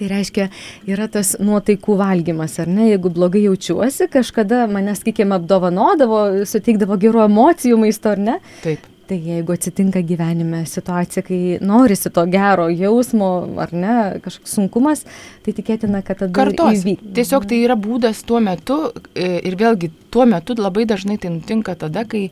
Tai 0.00 0.06
reiškia, 0.08 0.46
yra 0.88 1.10
tas 1.12 1.34
nuotaikų 1.44 1.98
valgymas, 2.00 2.54
ar 2.62 2.70
ne? 2.72 2.86
Jeigu 2.88 3.10
blogai 3.12 3.42
jaučiuosi, 3.44 4.06
kažkada 4.08 4.62
mane, 4.72 4.94
sakykime, 4.96 5.36
apdovanodavo, 5.36 6.22
suteikdavo 6.48 6.96
gerų 7.02 7.26
emocijų 7.26 7.76
maisto, 7.82 8.14
ar 8.14 8.22
ne? 8.30 8.38
Taip. 8.64 8.86
Tai 9.10 9.18
jeigu 9.18 9.52
atsitinka 9.52 10.00
gyvenime 10.06 10.62
situacija, 10.70 11.24
kai 11.26 11.40
norisi 11.66 12.12
to 12.14 12.22
gero 12.30 12.68
jausmo, 12.70 13.28
ar 13.60 13.74
ne, 13.76 13.96
kažkoks 14.24 14.54
sunkumas, 14.54 15.04
tai 15.44 15.52
tikėtina, 15.56 16.00
kad 16.06 16.22
tada 16.22 16.32
Kartos. 16.38 16.78
įvyks. 16.78 17.10
Tiesiog 17.18 17.48
tai 17.50 17.58
yra 17.66 17.76
būdas 17.76 18.22
tuo 18.24 18.40
metu 18.40 18.78
e, 19.12 19.42
ir 19.50 19.58
vėlgi 19.60 19.90
tuo 20.14 20.24
metu 20.30 20.56
labai 20.56 20.86
dažnai 20.88 21.18
tai 21.20 21.34
nutinka 21.34 21.74
tada, 21.76 22.06
kai, 22.08 22.28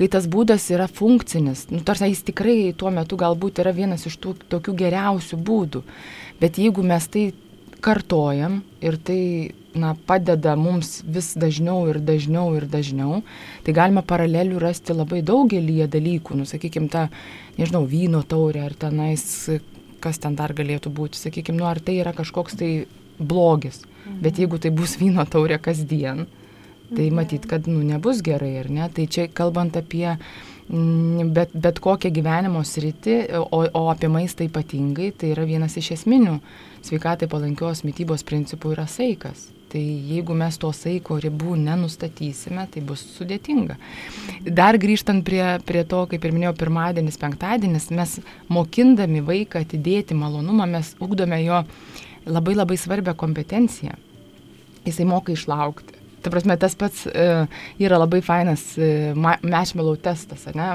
kai 0.00 0.08
tas 0.10 0.26
būdas 0.26 0.66
yra 0.72 0.88
funkcinis. 0.88 1.68
Nu, 1.70 1.84
tarsi 1.84 2.10
jis 2.10 2.26
tikrai 2.32 2.58
tuo 2.72 2.90
metu 2.90 3.20
galbūt 3.20 3.60
yra 3.60 3.76
vienas 3.76 4.08
iš 4.08 4.16
tų 4.18 4.34
tokių 4.56 4.78
geriausių 4.80 5.44
būdų. 5.44 5.84
Bet 6.44 6.60
jeigu 6.60 6.84
mes 6.84 7.08
tai 7.08 7.30
kartojam 7.80 8.60
ir 8.84 8.98
tai 9.00 9.20
na, 9.74 9.94
padeda 10.06 10.54
mums 10.56 11.00
vis 11.04 11.32
dažniau 11.40 11.88
ir 11.90 11.98
dažniau 12.04 12.52
ir 12.58 12.66
dažniau, 12.70 13.22
tai 13.64 13.74
galima 13.76 14.04
paralelių 14.06 14.60
rasti 14.62 14.94
labai 14.94 15.22
daugelį 15.26 15.88
dalykų, 15.90 16.36
nu, 16.38 16.46
sakykime, 16.48 16.90
tą, 16.92 17.08
nežinau, 17.58 17.82
vyno 17.88 18.22
taurę 18.28 18.64
ar 18.68 18.76
tenais, 18.78 19.24
kas 20.04 20.20
ten 20.22 20.36
dar 20.38 20.54
galėtų 20.54 20.92
būti, 20.94 21.18
sakykime, 21.18 21.58
nu, 21.58 21.66
ar 21.68 21.80
tai 21.82 21.98
yra 22.02 22.14
kažkoks 22.16 22.60
tai 22.60 22.70
blogis, 23.18 23.82
mhm. 24.04 24.20
bet 24.22 24.40
jeigu 24.42 24.60
tai 24.62 24.74
bus 24.74 24.98
vyno 25.00 25.26
taurė 25.26 25.58
kasdien, 25.62 26.26
tai 26.94 27.08
mhm. 27.08 27.14
matyt, 27.18 27.48
kad, 27.50 27.66
nu, 27.70 27.82
nebus 27.86 28.22
gerai, 28.22 28.54
ar 28.62 28.70
ne? 28.70 28.88
Tai 28.94 29.08
čia 29.10 29.26
kalbant 29.32 29.76
apie 29.80 30.14
bet, 30.68 31.52
bet 31.52 31.80
kokią 31.82 32.10
gyvenimo 32.14 32.62
sritį, 32.64 33.16
o, 33.40 33.64
o 33.68 33.82
apie 33.92 34.08
maistą 34.08 34.46
ypatingai, 34.48 35.12
tai 35.12 35.34
yra 35.34 35.44
vienas 35.48 35.76
iš 35.76 35.90
esminių 35.98 36.38
sveikatai 36.84 37.28
palankios 37.28 37.84
mytybos 37.84 38.24
principų 38.24 38.72
yra 38.76 38.86
saikas. 38.88 39.50
Tai 39.74 39.82
jeigu 39.82 40.36
mes 40.38 40.54
to 40.60 40.68
saiko 40.72 41.16
ribų 41.18 41.56
nenustatysime, 41.58 42.68
tai 42.70 42.82
bus 42.86 43.02
sudėtinga. 43.16 43.74
Dar 44.46 44.78
grįžtant 44.78 45.24
prie, 45.26 45.42
prie 45.66 45.82
to, 45.90 46.04
kaip 46.12 46.24
ir 46.24 46.34
minėjau, 46.36 46.54
pirmadienis, 46.60 47.18
penktadienis, 47.18 47.88
mes 47.90 48.20
mokindami 48.46 49.24
vaiką 49.26 49.64
atidėti 49.64 50.14
malonumą, 50.14 50.68
mes 50.70 50.94
ugdome 51.02 51.40
jo 51.42 51.64
labai 52.24 52.54
labai 52.54 52.78
svarbią 52.78 53.16
kompetenciją. 53.18 53.98
Jisai 54.86 55.08
moka 55.10 55.34
išlaukti 55.34 56.03
Ta 56.24 56.30
prasme, 56.32 56.56
tas 56.56 56.72
pats 56.78 57.02
e, 57.04 57.24
yra 57.84 57.98
labai 58.00 58.22
fainas 58.24 58.62
e, 58.80 59.12
marshmallow 59.14 59.98
testas, 60.00 60.46
ne? 60.56 60.68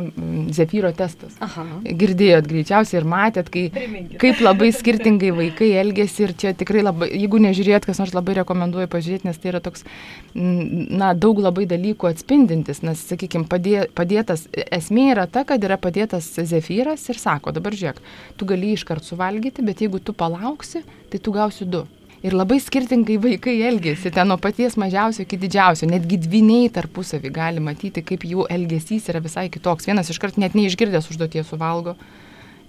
Zefyro 0.53 0.91
testas. 0.93 1.33
Aha. 1.41 1.65
Girdėjot 1.89 2.45
greičiausiai 2.51 2.99
ir 3.01 3.07
matėt, 3.09 3.49
kai, 3.49 3.63
Priminkit. 3.73 4.19
kaip 4.21 4.43
labai 4.45 4.69
skirtingai 4.75 5.31
vaikai 5.33 5.71
elgesi 5.81 6.27
ir 6.27 6.35
čia 6.37 6.53
tikrai 6.57 6.85
labai, 6.85 7.09
jeigu 7.15 7.41
nežiūrėt, 7.41 7.89
kas 7.89 8.01
nors 8.03 8.13
labai 8.13 8.37
rekomenduoju 8.43 8.91
pažiūrėti, 8.93 9.25
nes 9.25 9.41
tai 9.41 9.53
yra 9.55 9.63
toks, 9.65 9.87
na, 10.35 11.15
daug 11.17 11.41
labai 11.41 11.65
dalykų 11.69 12.11
atspindintis, 12.13 12.83
nes, 12.85 13.01
sakykime, 13.09 13.49
padė, 13.49 13.87
padėtas, 13.97 14.45
esmė 14.53 15.09
yra 15.15 15.25
ta, 15.25 15.47
kad 15.49 15.65
yra 15.65 15.81
padėtas 15.81 16.29
zefyras 16.37 17.09
ir 17.09 17.17
sako, 17.17 17.57
dabar 17.57 17.73
žiūrėk, 17.73 18.03
tu 18.37 18.45
gali 18.49 18.75
iškart 18.77 19.07
suvalgyti, 19.07 19.65
bet 19.65 19.81
jeigu 19.81 19.97
tu 19.97 20.13
palauksi, 20.13 20.85
tai 21.09 21.17
tu 21.17 21.33
gausi 21.33 21.65
du. 21.65 21.87
Ir 22.19 22.33
labai 22.35 22.57
skirtingai 22.59 23.15
vaikai 23.23 23.53
elgesi, 23.63 24.11
ten 24.11 24.27
nuo 24.27 24.35
paties 24.41 24.75
mažiausio 24.81 25.23
iki 25.23 25.37
didžiausio, 25.39 25.87
netgi 25.87 26.17
dviniai 26.19 26.67
tarpusavį 26.75 27.31
gali 27.31 27.63
matyti, 27.63 28.03
kaip 28.03 28.25
jų 28.27 28.43
elgesys 28.51 29.07
yra 29.11 29.21
visai 29.23 29.47
kitoks. 29.53 29.87
Vienas 29.87 30.11
iškart 30.11 30.39
net 30.41 30.57
neišgirdęs 30.57 31.07
užduoties 31.13 31.47
suvalgo, 31.47 31.95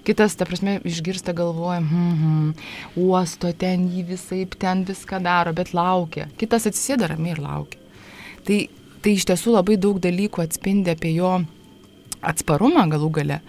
Kitas, 0.00 0.32
ta 0.32 0.46
prasme, 0.48 0.78
išgirsta 0.88 1.34
galvoja, 1.36 1.82
hmm, 1.84 2.12
hmm, 2.20 2.52
uosto 3.04 3.50
ten 3.52 3.84
jį 3.92 4.06
visai, 4.14 4.46
ten 4.48 4.86
viską 4.88 5.18
daro, 5.20 5.52
bet 5.52 5.74
laukia. 5.76 6.24
Kitas 6.40 6.64
atsisėda 6.70 7.10
ramiai 7.10 7.34
ir 7.34 7.42
laukia. 7.44 7.80
Tai, 8.46 8.56
tai 9.04 9.12
iš 9.18 9.26
tiesų 9.28 9.58
labai 9.58 9.76
daug 9.76 10.00
dalykų 10.00 10.40
atspindi 10.46 10.94
apie 10.94 11.12
jo 11.18 11.34
atsparumą 12.22 12.86
galų 12.90 13.10
gale. 13.20 13.40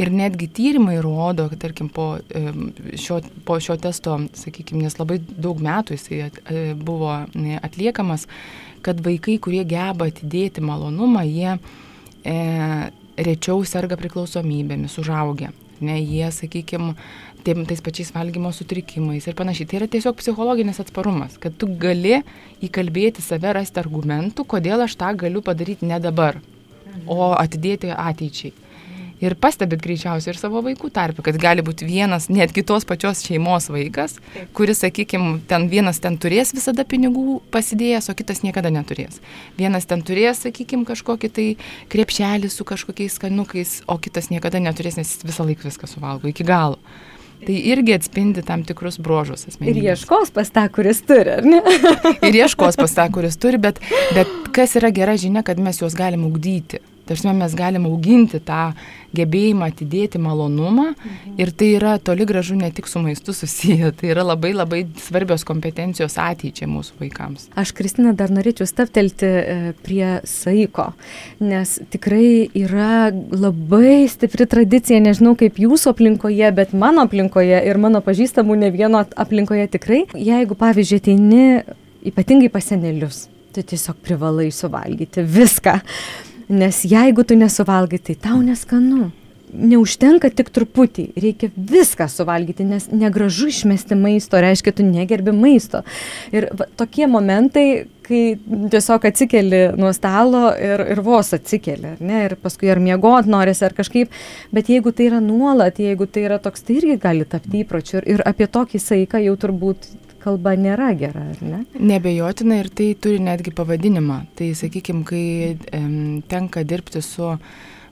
Ir 0.00 0.08
netgi 0.14 0.48
tyrimai 0.48 0.96
rodo, 1.04 1.48
kad 1.52 1.60
tarkim 1.66 1.90
po 1.92 2.16
šio, 2.96 3.20
po 3.44 3.58
šio 3.60 3.76
testo, 3.80 4.16
sakykime, 4.38 4.84
nes 4.86 4.96
labai 5.00 5.18
daug 5.20 5.60
metų 5.62 5.98
jisai 5.98 6.20
e, 6.24 6.62
buvo 6.78 7.12
atliekamas, 7.60 8.26
kad 8.82 9.02
vaikai, 9.04 9.36
kurie 9.42 9.62
geba 9.68 10.08
atidėti 10.08 10.64
malonumą, 10.64 11.26
jie 11.28 11.58
e, 12.24 12.38
rečiau 13.20 13.66
serga 13.68 13.98
priklausomybėmis, 14.00 14.96
užaugę. 15.02 15.52
Ne, 15.82 15.96
jie, 15.98 16.28
sakykime, 16.30 16.94
tais 17.42 17.82
pačiais 17.82 18.12
valgymo 18.14 18.52
sutrikimais 18.54 19.26
ir 19.26 19.34
panašiai. 19.38 19.66
Tai 19.66 19.80
yra 19.80 19.88
tiesiog 19.90 20.16
psichologinis 20.20 20.78
atsparumas, 20.82 21.34
kad 21.42 21.56
tu 21.58 21.66
gali 21.66 22.20
įkalbėti 22.62 23.24
save, 23.24 23.50
rasti 23.58 23.82
argumentų, 23.82 24.46
kodėl 24.46 24.86
aš 24.86 24.94
tą 25.00 25.10
galiu 25.24 25.42
padaryti 25.42 25.88
ne 25.90 25.98
dabar, 26.02 26.38
o 27.06 27.32
atidėti 27.36 27.92
ateičiai. 27.94 28.52
Ir 29.22 29.36
pastebit 29.38 29.78
greičiausiai 29.84 30.32
ir 30.32 30.38
savo 30.40 30.58
vaikų 30.66 30.88
tarpę, 30.90 31.22
kad 31.22 31.36
gali 31.38 31.62
būti 31.62 31.86
vienas, 31.86 32.24
netgi 32.26 32.64
tos 32.66 32.82
pačios 32.82 33.20
šeimos 33.22 33.68
vaikas, 33.70 34.16
kuris, 34.56 34.80
sakykime, 34.82 35.36
ten 35.46 35.68
vienas 35.70 36.02
ten 36.02 36.16
turės 36.18 36.50
visada 36.56 36.82
pinigų 36.82 37.36
pasidėjęs, 37.54 38.10
o 38.10 38.16
kitas 38.18 38.42
niekada 38.42 38.72
neturės. 38.74 39.20
Vienas 39.60 39.86
ten 39.86 40.02
turės, 40.02 40.42
sakykime, 40.42 40.82
kažkokį 40.88 41.30
tai 41.38 41.46
krepšelį 41.94 42.50
su 42.50 42.66
kažkokiais 42.66 43.20
skanukais, 43.20 43.78
o 43.86 43.94
kitas 44.02 44.32
niekada 44.34 44.58
neturės, 44.58 44.98
nes 44.98 45.14
jis 45.14 45.22
visą 45.30 45.46
laiką 45.46 45.70
viską 45.70 45.92
suvalgo 45.94 46.32
iki 46.32 46.42
galo. 46.48 46.82
Tai 47.42 47.56
irgi 47.72 47.96
atspindi 47.96 48.44
tam 48.46 48.62
tikrus 48.66 49.00
bruožus 49.02 49.48
asmenybės. 49.50 49.80
Ir 49.80 49.90
ieškos 49.94 50.30
pas 50.34 50.52
tą, 50.54 50.68
kuris 50.74 51.02
turi, 51.06 51.38
ar 51.40 51.46
ne? 51.46 51.58
ir 52.28 52.38
ieškos 52.44 52.78
pas 52.78 52.94
tą, 52.94 53.08
kuris 53.14 53.38
turi, 53.42 53.58
bet, 53.62 53.80
bet 54.14 54.30
kas 54.54 54.76
yra 54.78 54.92
gera 54.94 55.16
žinia, 55.18 55.42
kad 55.46 55.58
mes 55.62 55.82
juos 55.82 55.96
galim 55.98 56.28
ugdyti. 56.28 56.78
Tarsi 57.06 57.32
mes 57.34 57.54
galim 57.58 57.86
auginti 57.88 58.38
tą 58.42 58.72
gebėjimą 59.16 59.68
atidėti 59.72 60.20
malonumą 60.22 60.92
mhm. 60.92 61.34
ir 61.42 61.52
tai 61.52 61.72
yra 61.76 61.96
toli 62.00 62.24
gražu 62.28 62.56
ne 62.56 62.70
tik 62.72 62.88
su 62.88 63.02
maistu 63.02 63.34
susiję, 63.36 63.90
tai 63.98 64.12
yra 64.14 64.24
labai 64.24 64.52
labai 64.54 64.84
svarbios 65.02 65.44
kompetencijos 65.48 66.16
ateičiai 66.22 66.70
mūsų 66.70 67.00
vaikams. 67.02 67.48
Aš, 67.58 67.74
Kristina, 67.76 68.14
dar 68.16 68.32
norėčiau 68.32 68.68
staptelti 68.68 69.28
e, 69.28 69.58
prie 69.84 70.20
saiko, 70.28 70.92
nes 71.42 71.74
tikrai 71.92 72.48
yra 72.62 73.10
labai 73.12 74.06
stipri 74.12 74.46
tradicija, 74.48 75.02
nežinau 75.02 75.34
kaip 75.38 75.60
jūsų 75.60 75.92
aplinkoje, 75.92 76.48
bet 76.56 76.72
mano 76.72 77.06
aplinkoje 77.08 77.60
ir 77.68 77.80
mano 77.82 78.00
pažįstamų 78.04 78.58
ne 78.64 78.72
vieno 78.74 79.04
aplinkoje 79.04 79.68
tikrai, 79.76 80.04
jeigu 80.16 80.56
pavyzdžiui 80.58 81.02
ateini 81.02 81.46
ypatingai 82.08 82.50
pasenelius, 82.52 83.26
tu 83.52 83.62
tiesiog 83.62 83.98
privalai 84.02 84.50
suvalgyti 84.54 85.24
viską. 85.26 85.78
Nes 86.48 86.82
jeigu 86.88 87.24
tu 87.24 87.36
nesuvalgai, 87.38 88.00
tai 88.02 88.16
tau 88.18 88.40
neskanu. 88.42 89.10
Neužtenka 89.52 90.30
tik 90.32 90.48
truputį, 90.48 91.10
reikia 91.20 91.50
viską 91.52 92.06
suvalgyti, 92.08 92.64
nes 92.64 92.86
negražu 92.88 93.50
išmesti 93.52 93.98
maisto, 94.00 94.40
reiškia, 94.40 94.72
tu 94.78 94.86
negerbi 94.86 95.34
maisto. 95.36 95.82
Ir 96.32 96.46
va, 96.56 96.64
tokie 96.80 97.04
momentai, 97.04 97.66
kai 98.06 98.22
tiesiog 98.72 99.04
atsikeli 99.10 99.60
nuo 99.76 99.92
stalo 99.92 100.46
ir, 100.56 100.86
ir 100.94 101.02
vos 101.04 101.34
atsikeli, 101.36 101.98
ne, 102.00 102.22
ir 102.30 102.36
paskui 102.40 102.72
ar 102.72 102.80
miegot 102.80 103.28
norisi, 103.28 103.66
ar 103.68 103.76
kažkaip, 103.76 104.16
bet 104.56 104.72
jeigu 104.72 104.94
tai 104.96 105.10
yra 105.10 105.20
nuolat, 105.20 105.82
jeigu 105.84 106.08
tai 106.08 106.24
yra 106.30 106.40
toks, 106.40 106.64
tai 106.64 106.80
irgi 106.80 106.96
gali 107.04 107.28
tapti 107.28 107.60
įpročiu. 107.60 108.00
Ir, 108.00 108.08
ir 108.16 108.24
apie 108.32 108.48
tokį 108.56 108.80
saiką 108.80 109.20
jau 109.26 109.36
turbūt 109.44 109.90
kalba 110.22 110.54
nėra 110.58 110.92
gera, 110.98 111.26
ar 111.34 111.42
ne? 111.44 111.64
Nebejotina 111.78 112.60
ir 112.62 112.70
tai 112.72 112.92
turi 112.94 113.20
netgi 113.22 113.54
pavadinimą. 113.56 114.22
Tai, 114.38 114.52
sakykime, 114.58 115.04
kai 115.08 115.24
tenka 116.30 116.64
dirbti 116.64 117.02
su 117.04 117.34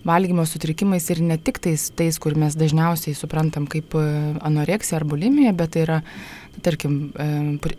valgymo 0.07 0.45
sutrikimais 0.49 1.09
ir 1.13 1.21
ne 1.25 1.37
tik 1.39 1.61
tais, 1.63 1.89
tais, 1.97 2.19
kur 2.21 2.37
mes 2.39 2.55
dažniausiai 2.57 3.17
suprantam 3.17 3.67
kaip 3.71 3.97
e, 3.99 4.05
anoreksija 4.47 5.01
ar 5.01 5.07
bulimija, 5.09 5.53
bet 5.57 5.75
tai 5.75 5.85
yra, 5.85 5.99
tarkim, 6.65 6.97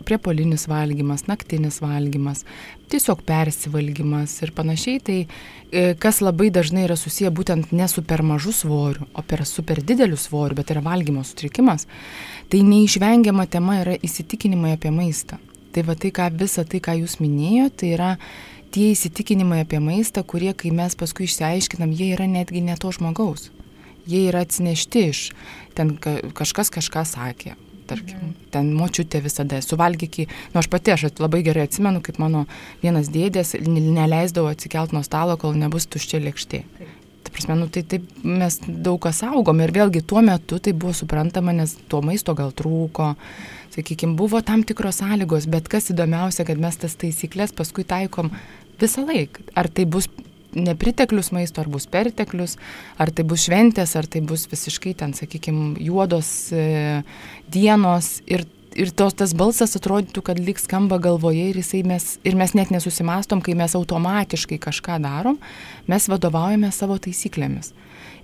priepolinis 0.06 0.64
valgymas, 0.70 1.26
naktinis 1.28 1.80
valgymas, 1.82 2.42
tiesiog 2.90 3.22
persivalgymas 3.26 4.34
ir 4.42 4.54
panašiai. 4.56 5.02
Tai 5.06 5.18
e, 5.22 5.84
kas 6.02 6.22
labai 6.24 6.50
dažnai 6.54 6.86
yra 6.86 6.96
susiję 6.98 7.30
būtent 7.34 7.74
ne 7.74 7.88
su 7.90 8.04
per 8.06 8.24
mažu 8.26 8.54
svoriu, 8.56 9.08
o 9.14 9.24
per 9.26 9.44
super 9.48 9.82
dideliu 9.82 10.18
svoriu, 10.18 10.58
bet 10.58 10.74
yra 10.74 10.84
valgymo 10.84 11.24
sutrikimas, 11.26 11.88
tai 12.52 12.62
neišvengiama 12.66 13.48
tema 13.50 13.80
yra 13.82 13.98
įsitikinimai 13.98 14.76
apie 14.76 14.94
maistą. 14.94 15.40
Tai 15.72 15.86
va 15.88 15.96
tai, 15.96 16.10
ką 16.12 16.28
visą 16.36 16.66
tai, 16.68 16.82
ką 16.84 16.98
jūs 17.00 17.16
minėjote, 17.22 17.78
tai 17.80 17.94
yra 17.94 18.10
tie 18.72 18.90
įsitikinimai 18.92 19.62
apie 19.64 19.80
maistą, 19.82 20.24
kurie, 20.24 20.52
kai 20.56 20.72
mes 20.74 20.96
paskui 20.98 21.28
išsiaiškinam, 21.28 21.92
jie 21.96 22.12
yra 22.16 22.28
netgi 22.30 22.64
ne 22.64 22.76
to 22.80 22.92
žmogaus. 22.94 23.50
Jie 24.08 24.24
yra 24.30 24.42
atsinešti 24.46 25.04
iš, 25.12 25.26
ten 25.78 25.94
kažkas 25.98 26.72
kažką 26.74 27.04
sakė, 27.06 27.54
tarkim, 27.90 28.16
mhm. 28.18 28.32
ten 28.54 28.72
močiutė 28.76 29.22
visada, 29.24 29.60
suvalgyki, 29.62 30.26
nu 30.54 30.62
aš 30.62 30.70
pati, 30.72 30.94
aš 30.94 31.12
labai 31.20 31.42
gerai 31.46 31.68
atsimenu, 31.68 32.02
kaip 32.04 32.18
mano 32.22 32.46
vienas 32.82 33.12
dėdės 33.12 33.54
neleisdavo 33.62 34.50
atsikelt 34.50 34.96
nuo 34.96 35.04
stalo, 35.06 35.38
kol 35.40 35.54
nebus 35.58 35.86
tuščia 35.90 36.22
lėkštė. 36.24 36.64
Taip 37.22 37.36
prasme, 37.36 37.54
nu, 37.60 37.68
tai 37.70 37.84
taip 37.86 38.06
mes 38.26 38.58
daug 38.66 38.98
kas 39.04 39.22
augom 39.28 39.60
ir 39.62 39.70
vėlgi 39.74 40.02
tuo 40.02 40.24
metu 40.26 40.58
tai 40.58 40.74
buvo 40.74 40.94
suprantama, 40.96 41.54
nes 41.54 41.76
to 41.88 42.00
maisto 42.02 42.34
gal 42.34 42.50
trūko, 42.50 43.12
sakykime, 43.76 44.16
buvo 44.18 44.42
tam 44.42 44.64
tikros 44.66 44.98
sąlygos, 45.00 45.46
bet 45.52 45.70
kas 45.70 45.92
įdomiausia, 45.94 46.44
kad 46.48 46.58
mes 46.60 46.80
tas 46.82 46.98
taisyklės 46.98 47.54
paskui 47.54 47.86
taikom 47.88 48.32
visą 48.80 49.06
laiką. 49.08 49.44
Ar 49.58 49.68
tai 49.68 49.86
bus 49.88 50.08
nepriteklius 50.52 51.32
maisto, 51.32 51.62
ar 51.62 51.68
bus 51.72 51.86
perteklius, 51.88 52.58
ar 53.00 53.10
tai 53.10 53.24
bus 53.24 53.46
šventės, 53.46 53.94
ar 53.96 54.08
tai 54.08 54.20
bus 54.24 54.46
visiškai 54.50 54.94
ten, 55.00 55.14
sakykime, 55.16 55.74
juodos 55.80 56.52
e, 56.52 57.02
dienos 57.52 58.18
ir 58.26 58.44
ir 58.76 58.92
tos, 58.96 59.12
tas 59.16 59.34
balsas 59.36 59.76
atrodytų, 59.76 60.22
kad 60.24 60.40
lik 60.40 60.60
skamba 60.60 60.98
galvoje 61.02 61.50
ir, 61.50 61.58
mes, 61.84 62.06
ir 62.24 62.36
mes 62.38 62.54
net 62.56 62.72
nesusimastom, 62.72 63.42
kai 63.44 63.52
mes 63.58 63.74
automatiškai 63.76 64.58
kažką 64.62 64.98
darom, 65.04 65.38
mes 65.90 66.08
vadovaujame 66.08 66.72
savo 66.72 66.96
taisyklėmis. 66.96 67.72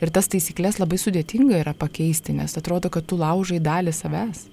Ir 0.00 0.12
tas 0.14 0.30
taisyklės 0.30 0.78
labai 0.78 0.98
sudėtinga 1.00 1.58
yra 1.60 1.74
pakeisti, 1.76 2.36
nes 2.36 2.54
atrodo, 2.56 2.90
kad 2.92 3.06
tu 3.08 3.18
laužai 3.18 3.58
dalį 3.60 3.94
savęs. 3.94 4.46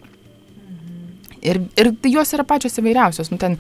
Ir, 1.45 1.62
ir 1.77 1.91
jos 2.10 2.34
yra 2.36 2.45
pačios 2.47 2.79
įvairiausios. 2.81 3.31
Nu, 3.31 3.39
ten 3.41 3.60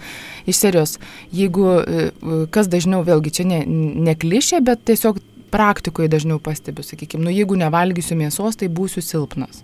iš 0.49 0.59
serijos, 0.63 0.97
jeigu 1.35 1.67
e, 1.79 2.09
kas 2.53 2.69
dažniau, 2.71 3.05
vėlgi 3.05 3.33
čia 3.39 3.47
ne, 3.49 3.63
ne 3.65 4.15
klišė, 4.17 4.63
bet 4.65 4.85
tiesiog 4.89 5.21
praktikoje 5.53 6.09
dažniau 6.11 6.39
pastebiu, 6.43 6.83
sakykime, 6.83 7.23
nu, 7.27 7.33
jeigu 7.33 7.57
nevalgysiu 7.59 8.17
mėsos, 8.19 8.57
tai 8.59 8.71
būsiu 8.71 9.03
silpnas. 9.05 9.61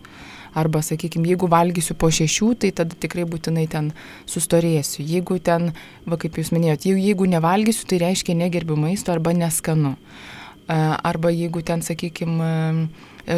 Arba, 0.52 0.82
sakykime, 0.84 1.30
jeigu 1.32 1.48
valgysiu 1.52 1.96
po 1.96 2.10
šešių, 2.12 2.50
tai 2.60 2.74
tada 2.76 2.96
tikrai 3.00 3.24
būtinai 3.28 3.70
ten 3.72 3.94
sustorėsiu. 4.28 5.00
Jeigu 5.08 5.40
ten, 5.40 5.70
va 6.04 6.20
kaip 6.20 6.36
jūs 6.40 6.52
minėjote, 6.52 6.90
jeigu, 6.90 7.06
jeigu 7.08 7.28
nevalgysiu, 7.32 7.88
tai 7.88 8.02
reiškia 8.04 8.36
negerbiu 8.36 8.76
maisto 8.80 9.14
arba 9.16 9.32
neskanu. 9.36 9.96
Arba 10.72 11.32
jeigu 11.34 11.60
ten, 11.68 11.82
sakykime, 11.84 12.52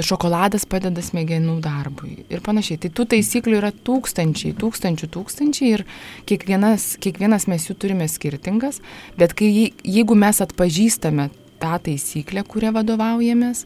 šokoladas 0.06 0.68
padeda 0.70 1.02
smegenų 1.02 1.56
darbui 1.64 2.28
ir 2.30 2.44
panašiai. 2.46 2.78
Tai 2.84 2.92
tų 2.94 3.08
taisyklių 3.16 3.58
yra 3.58 3.72
tūkstančiai, 3.74 4.54
tūkstančių, 4.60 5.10
tūkstančiai 5.16 5.72
ir 5.74 5.86
kiekvienas, 6.30 6.94
kiekvienas 7.04 7.48
mes 7.50 7.66
jų 7.70 7.78
turime 7.82 8.08
skirtingas, 8.12 8.84
bet 9.18 9.34
kai, 9.40 9.50
jeigu 9.82 10.18
mes 10.20 10.44
atpažįstame 10.46 11.32
tą 11.64 11.74
taisyklę, 11.88 12.46
kurią 12.48 12.74
vadovaujamės, 12.78 13.66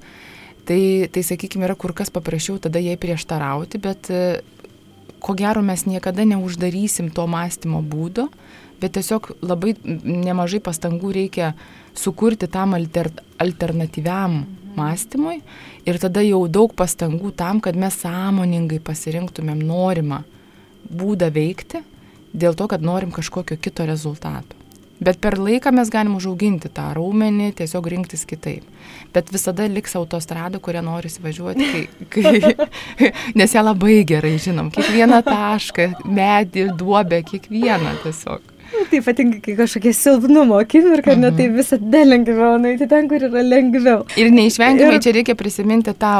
Tai, 0.67 1.08
tai 1.12 1.23
sakykime, 1.23 1.63
yra 1.63 1.77
kur 1.80 1.93
kas 1.95 2.10
paprasčiau 2.12 2.58
tada 2.60 2.82
jai 2.84 2.97
prieštarauti, 2.99 3.80
bet 3.80 4.10
e, 4.12 4.41
ko 5.23 5.32
gero 5.39 5.62
mes 5.63 5.86
niekada 5.88 6.25
neuždarysim 6.27 7.08
to 7.15 7.23
mąstymo 7.23 7.80
būdo, 7.88 8.27
bet 8.82 8.97
tiesiog 8.97 9.32
labai 9.47 9.77
nemažai 9.88 10.60
pastangų 10.63 11.13
reikia 11.21 11.53
sukurti 11.99 12.47
tam 12.47 12.75
alter, 12.77 13.12
alternatyviam 13.41 14.43
mąstymui 14.77 15.41
ir 15.88 15.99
tada 16.01 16.21
jau 16.25 16.43
daug 16.47 16.73
pastangų 16.77 17.33
tam, 17.38 17.62
kad 17.63 17.75
mes 17.79 17.97
sąmoningai 18.03 18.79
pasirinktumėm 18.83 19.63
norimą 19.65 20.21
būdą 20.88 21.31
veikti 21.33 21.83
dėl 22.38 22.55
to, 22.55 22.67
kad 22.69 22.83
norim 22.86 23.12
kažkokio 23.15 23.57
kito 23.57 23.86
rezultato. 23.88 24.57
Bet 24.97 25.19
per 25.21 25.36
laiką 25.38 25.69
mes 25.77 25.91
galim 25.93 26.15
užauginti 26.17 26.71
tą 26.73 26.88
raumenį, 26.97 27.51
tiesiog 27.60 27.86
rinktis 27.93 28.23
kitaip. 28.25 28.65
Bet 29.13 29.29
visada 29.33 29.67
liks 29.69 29.93
autostrada, 29.99 30.57
kurią 30.57 30.81
nori 30.86 31.12
įsivažiuoti, 31.12 31.67
kai, 32.10 32.31
kai, 32.31 33.12
nes 33.39 33.53
ją 33.53 33.62
labai 33.62 33.99
gerai 34.10 34.33
žinom. 34.41 34.71
Kiekvieną 34.73 35.21
tašką, 35.27 35.88
medį, 36.17 36.71
duobę, 36.79 37.21
kiekvieną 37.29 37.93
tiesiog. 38.05 38.56
Tai 38.67 38.99
ypatingai, 38.99 39.39
kai 39.43 39.56
kažkokie 39.58 39.91
silpnumo 39.95 40.58
akimirka, 40.60 41.13
mhm. 41.13 41.21
ne 41.23 41.32
tai 41.36 41.47
visada 41.51 42.03
lengviau, 42.06 42.58
nueiti 42.62 42.88
ten, 42.89 43.08
kur 43.10 43.23
yra 43.27 43.43
lengviau. 43.43 44.03
Ir 44.19 44.32
neišvengiamai 44.36 44.97
ir... 44.97 45.03
čia 45.03 45.13
reikia 45.15 45.36
prisiminti 45.39 45.93
tą, 45.97 46.13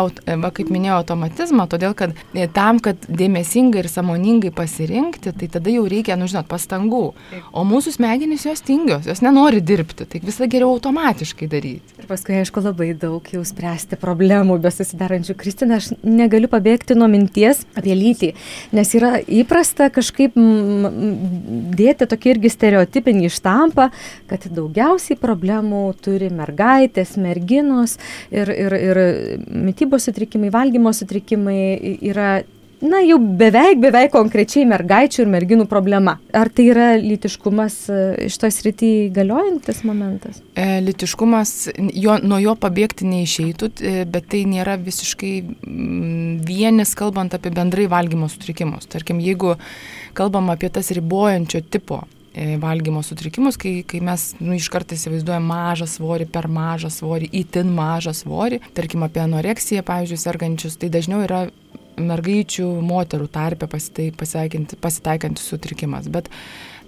va, 0.44 0.52
kaip 0.56 0.72
minėjau, 0.74 1.02
automatizmą, 1.02 1.68
todėl 1.72 1.96
kad 1.98 2.16
e, 2.34 2.48
tam, 2.54 2.80
kad 2.84 3.04
dėmesingai 3.08 3.84
ir 3.84 3.90
samoningai 3.92 4.52
pasirinkti, 4.56 5.34
tai 5.36 5.50
tada 5.52 5.74
jau 5.74 5.84
reikia, 5.90 6.18
nu 6.20 6.30
žinot, 6.32 6.48
pastangų. 6.52 7.04
O 7.52 7.66
mūsų 7.68 7.98
smegenys 7.98 8.48
jos 8.48 8.64
tingios, 8.66 9.08
jos 9.10 9.24
nenori 9.26 9.62
dirbti, 9.64 10.08
tai 10.08 10.24
visada 10.24 10.50
geriau 10.52 10.72
automatiškai 10.76 11.50
daryti. 11.52 11.98
Ir 12.00 12.08
paskui, 12.10 12.38
aišku, 12.42 12.64
labai 12.64 12.94
daug 12.98 13.28
jau 13.34 13.44
spręsti 13.48 14.00
problemų 14.00 14.60
besidarančių. 14.64 15.36
Kristina, 15.40 15.82
aš 15.82 15.92
negaliu 16.04 16.50
pabėgti 16.52 16.96
nuo 16.98 17.10
minties 17.12 17.66
apie 17.78 17.96
lytį, 17.98 18.34
nes 18.76 18.96
yra 18.98 19.18
įprasta 19.24 19.92
kažkaip 19.94 20.36
dėti 21.78 22.08
tokį 22.08 22.37
irgi 22.38 22.54
stereotipinį 22.54 23.32
štampą, 23.34 23.90
kad 24.30 24.46
daugiausiai 24.54 25.20
problemų 25.20 25.90
turi 26.04 26.30
mergaitės, 26.34 27.18
merginos 27.22 27.98
ir, 28.32 28.52
ir, 28.54 28.78
ir 28.78 29.02
mytybos 29.50 30.08
sutrikimai, 30.08 30.54
valgymo 30.54 30.94
sutrikimai 30.96 31.98
yra 32.06 32.38
na, 32.82 33.00
jau 33.02 33.18
beveik, 33.18 33.80
beveik 33.82 34.12
konkrečiai 34.14 34.66
mergaičių 34.70 35.24
ir 35.24 35.32
merginų 35.34 35.66
problema. 35.70 36.18
Ar 36.36 36.50
tai 36.54 36.68
yra 36.72 36.88
lytiškumas 37.02 37.78
e, 37.90 38.02
iš 38.28 38.38
tos 38.42 38.60
rytį 38.66 38.92
galiojantis 39.16 39.82
momentas? 39.88 40.42
E, 40.54 40.80
lytiškumas, 40.86 41.56
jo, 41.98 42.18
nuo 42.22 42.40
jo 42.44 42.54
pabėgti 42.60 43.08
neišeitų, 43.10 43.72
e, 43.82 43.96
bet 44.10 44.30
tai 44.34 44.44
nėra 44.50 44.78
visiškai 44.82 45.34
vienis, 46.48 46.94
kalbant 46.98 47.34
apie 47.38 47.54
bendrai 47.56 47.88
valgymo 47.92 48.30
sutrikimus. 48.32 48.90
Tarkim, 48.92 49.22
jeigu 49.24 49.56
kalbam 50.18 50.54
apie 50.54 50.70
tas 50.74 50.94
ribojančio 50.94 51.64
tipo 51.66 52.04
valgymo 52.62 53.02
sutrikimus, 53.06 53.58
kai, 53.58 53.82
kai 53.88 54.02
mes 54.06 54.30
nu, 54.38 54.54
iš 54.58 54.68
karto 54.74 54.94
įsivaizduojam 54.98 55.48
mažą 55.50 55.88
svorį, 55.90 56.28
per 56.30 56.46
mažą 56.52 56.92
svorį, 56.94 57.32
įtin 57.42 57.72
mažą 57.74 58.14
svorį, 58.18 58.62
tarkim 58.78 59.06
apie 59.08 59.24
anoreksiją, 59.24 59.82
pavyzdžiui, 59.88 60.22
sergančius, 60.22 60.78
tai 60.78 60.92
dažniau 60.94 61.24
yra 61.26 61.48
mergaičių, 61.98 62.68
moterų 62.86 63.28
tarpe 63.34 63.68
pasitaikantis 63.70 65.48
sutrikimas. 65.50 66.10
Bet, 66.14 66.30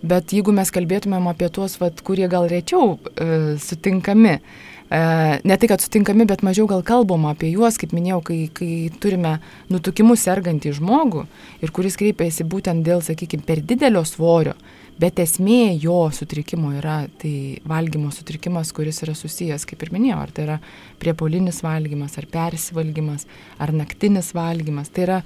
bet 0.05 0.33
jeigu 0.35 0.53
mes 0.55 0.71
kalbėtumėm 0.73 1.29
apie 1.31 1.49
tuos, 1.53 1.79
vat, 1.81 2.01
kurie 2.05 2.27
gal 2.31 2.49
rečiau 2.51 2.97
e, 2.97 3.57
sutinkami, 3.63 4.35
e, 4.38 5.01
ne 5.41 5.57
tai, 5.57 5.69
kad 5.71 5.81
sutinkami, 5.81 6.27
bet 6.29 6.43
mažiau 6.45 6.69
gal 6.69 6.85
kalbama 6.85 7.33
apie 7.33 7.51
juos, 7.55 7.79
kaip 7.81 7.95
minėjau, 7.95 8.21
kai, 8.29 8.39
kai 8.53 8.73
turime 9.01 9.39
nutukimus 9.73 10.27
sergantį 10.27 10.75
žmogų 10.77 11.25
ir 11.65 11.73
kuris 11.73 11.97
kreipiasi 11.99 12.45
būtent 12.45 12.85
dėl, 12.85 13.01
sakykime, 13.05 13.45
per 13.47 13.63
didelio 13.65 14.05
svorio, 14.07 14.53
Bet 14.99 15.19
esmė 15.23 15.77
jo 15.79 16.09
sutrikimo 16.12 16.73
yra 16.75 17.05
tai 17.21 17.62
valgymo 17.67 18.12
sutrikimas, 18.12 18.73
kuris 18.75 18.99
yra 19.05 19.13
susijęs, 19.15 19.63
kaip 19.69 19.85
ir 19.85 19.93
minėjau, 19.95 20.17
ar 20.19 20.33
tai 20.35 20.43
yra 20.43 20.57
priepolinis 20.99 21.62
valgymas, 21.63 22.17
ar 22.19 22.27
persivalgymas, 22.31 23.23
ar 23.63 23.71
naktinis 23.71 24.33
valgymas. 24.35 24.91
Tai 24.91 25.05
yra, 25.05 25.21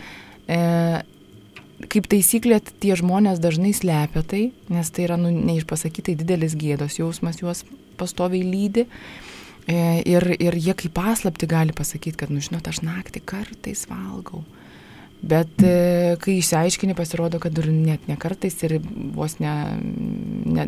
e, 0.45 0.59
kaip 1.89 2.09
taisyklė, 2.11 2.61
tie 2.83 2.93
žmonės 2.99 3.41
dažnai 3.41 3.73
slepia 3.73 4.21
tai, 4.21 4.43
nes 4.69 4.93
tai 4.93 5.07
yra 5.07 5.17
nu, 5.17 5.33
neišpasakytai 5.33 6.19
didelis 6.21 6.53
gėdos 6.53 6.99
jausmas 7.01 7.41
juos 7.41 7.65
pastoviai 7.97 8.45
lydi. 8.45 8.85
E, 9.65 10.03
ir, 10.05 10.27
ir 10.37 10.59
jie 10.59 10.77
kaip 10.77 10.93
paslapti 10.99 11.49
gali 11.49 11.73
pasakyti, 11.73 12.19
kad, 12.19 12.29
nu 12.29 12.43
žinot, 12.45 12.69
aš 12.69 12.83
naktį 12.85 13.25
kartais 13.25 13.87
valgau. 13.89 14.43
Bet 15.23 15.61
e, 15.63 16.17
kai 16.19 16.33
išsiaiškini, 16.41 16.97
pasirodo, 16.97 17.39
kad 17.39 17.55
ir 17.61 17.69
net 17.71 18.09
ne 18.11 18.17
kartais 18.19 18.57
ir 18.67 18.73
vos 19.15 19.37
ne, 19.39 19.53
ne 20.43 20.65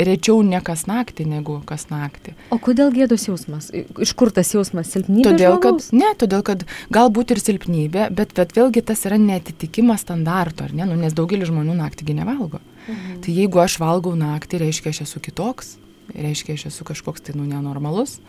rečiau 0.00 0.38
ne 0.46 0.62
kas 0.64 0.86
naktį 0.88 1.26
negu 1.28 1.58
kas 1.68 1.90
naktį. 1.90 2.32
O 2.54 2.56
kodėl 2.62 2.88
gėdos 2.94 3.28
jausmas? 3.28 3.68
Iš 3.72 4.14
kur 4.16 4.32
tas 4.32 4.54
jausmas? 4.54 4.88
Silpnybė? 4.94 5.28
Todėl, 5.28 5.58
kad, 5.60 5.84
ne, 5.92 6.08
todėl, 6.16 6.40
kad 6.46 6.64
galbūt 6.94 7.36
ir 7.36 7.44
silpnybė, 7.44 8.08
bet, 8.16 8.32
bet 8.38 8.56
vėlgi 8.56 8.80
tas 8.88 9.04
yra 9.08 9.20
netitikimas 9.20 10.06
standarto, 10.06 10.64
ar 10.64 10.72
ne? 10.72 10.88
Nu, 10.88 10.96
nes 10.96 11.12
daugelis 11.12 11.52
žmonių 11.52 11.76
naktį 11.84 12.16
nevalgo. 12.16 12.64
Mhm. 12.86 13.20
Tai 13.26 13.38
jeigu 13.42 13.60
aš 13.60 13.76
valgau 13.82 14.16
naktį, 14.16 14.64
reiškia, 14.64 14.96
aš 14.96 15.04
esu 15.04 15.20
kitoks, 15.20 15.76
reiškia, 16.16 16.56
aš 16.56 16.70
esu 16.72 16.88
kažkoks 16.88 17.28
tai, 17.28 17.36
nu, 17.36 17.44
nenormalus. 17.44 18.22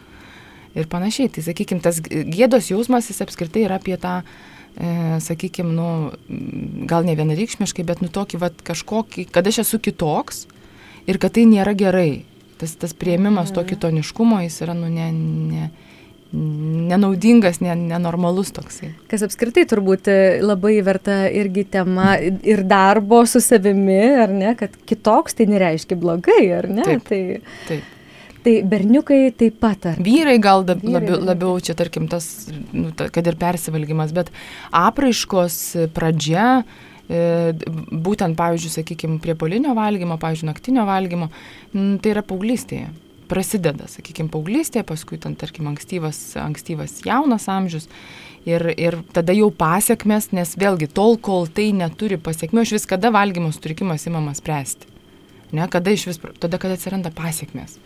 Ir 0.75 0.91
panašiai. 0.91 1.31
Tai, 1.31 1.43
sakykime, 1.45 1.79
tas 1.85 2.01
gėdos 2.03 2.67
jausmas, 2.73 3.07
jis 3.07 3.23
apskritai 3.23 3.63
yra 3.67 3.79
apie 3.79 3.95
tą 4.01 4.23
e, 4.77 5.19
sakykime, 5.23 5.73
nu, 5.73 5.87
gal 6.89 7.05
ne 7.07 7.15
vienareikšmiškai, 7.19 7.85
bet 7.87 8.03
nu 8.03 8.09
tokį, 8.13 8.41
va, 8.41 8.51
kažkokį, 8.71 9.27
kad 9.33 9.47
aš 9.49 9.63
esu 9.65 9.79
kitoks 9.83 10.45
ir 11.09 11.19
kad 11.21 11.35
tai 11.37 11.47
nėra 11.49 11.75
gerai. 11.77 12.23
Tas, 12.61 12.75
tas 12.79 12.93
prieimimas 12.95 13.51
to 13.51 13.61
mhm. 13.61 13.73
kitoniškumo, 13.73 14.43
jis 14.45 14.61
yra, 14.63 14.75
nu, 14.77 14.87
ne, 14.93 15.09
ne, 15.11 15.71
nenaudingas, 16.33 17.59
ne, 17.61 17.75
nenormalus 17.77 18.53
toksai. 18.55 18.93
Kas 19.11 19.25
apskritai 19.25 19.65
turbūt 19.69 20.09
e, 20.09 20.19
labai 20.41 20.77
verta 20.85 21.23
irgi 21.29 21.65
tema 21.75 22.15
ir 22.21 22.63
darbo 22.65 23.21
su 23.29 23.41
savimi, 23.43 24.01
ar 24.23 24.33
ne, 24.33 24.53
kad 24.57 24.73
kitoks 24.89 25.37
tai 25.37 25.49
nereiškia 25.51 25.97
blogai, 25.99 26.45
ar 26.57 26.69
ne? 26.71 26.87
Taip, 26.87 27.05
tai, 27.09 27.21
taip. 27.69 27.91
Tai 28.43 28.53
berniukai 28.67 29.31
taip 29.39 29.59
pat 29.63 29.85
ar? 29.87 29.99
Vyrai 30.03 30.35
gal 30.43 30.65
da, 30.67 30.75
Vyrai, 30.75 30.97
labiau, 30.97 31.19
labiau 31.23 31.59
čia, 31.63 31.75
tarkim, 31.79 32.09
tas, 32.11 32.49
nu, 32.75 32.91
ta, 32.95 33.07
kad 33.13 33.27
ir 33.29 33.37
persivalgymas, 33.39 34.11
bet 34.15 34.33
apraiškos 34.75 35.59
pradžia, 35.95 36.65
e, 37.07 37.21
būtent, 37.53 38.35
pavyzdžiui, 38.39 38.73
sakykime, 38.75 39.21
prie 39.23 39.37
polinio 39.39 39.75
valgymo, 39.77 40.19
pavyzdžiui, 40.19 40.49
naktinio 40.51 40.83
valgymo, 40.89 41.31
tai 41.71 42.11
yra 42.11 42.25
paauglystėje. 42.27 42.91
Prasideda, 43.31 43.87
sakykime, 43.87 44.27
paauglystėje, 44.33 44.83
paskui 44.91 45.21
ten, 45.23 45.39
tarkim, 45.39 45.71
ankstyvas, 45.71 46.19
ankstyvas 46.43 46.99
jaunas 47.07 47.47
amžius. 47.49 47.87
Ir, 48.43 48.65
ir 48.75 48.99
tada 49.15 49.31
jau 49.31 49.47
pasiekmes, 49.55 50.33
nes 50.35 50.57
vėlgi 50.59 50.89
tol, 50.91 51.15
kol 51.15 51.47
tai 51.47 51.69
neturi 51.71 52.19
pasiekmių, 52.19 52.65
aš 52.65 52.73
vis 52.75 52.89
kada 52.91 53.13
valgymo 53.15 53.53
sutrikimas 53.55 54.03
įmamas 54.09 54.43
spręsti. 54.43 54.91
Ne, 55.55 55.63
kada 55.71 55.93
iš 55.95 56.09
vis, 56.09 56.19
tada, 56.43 56.59
kada 56.59 56.75
atsiranda 56.75 57.13
pasiekmes. 57.15 57.77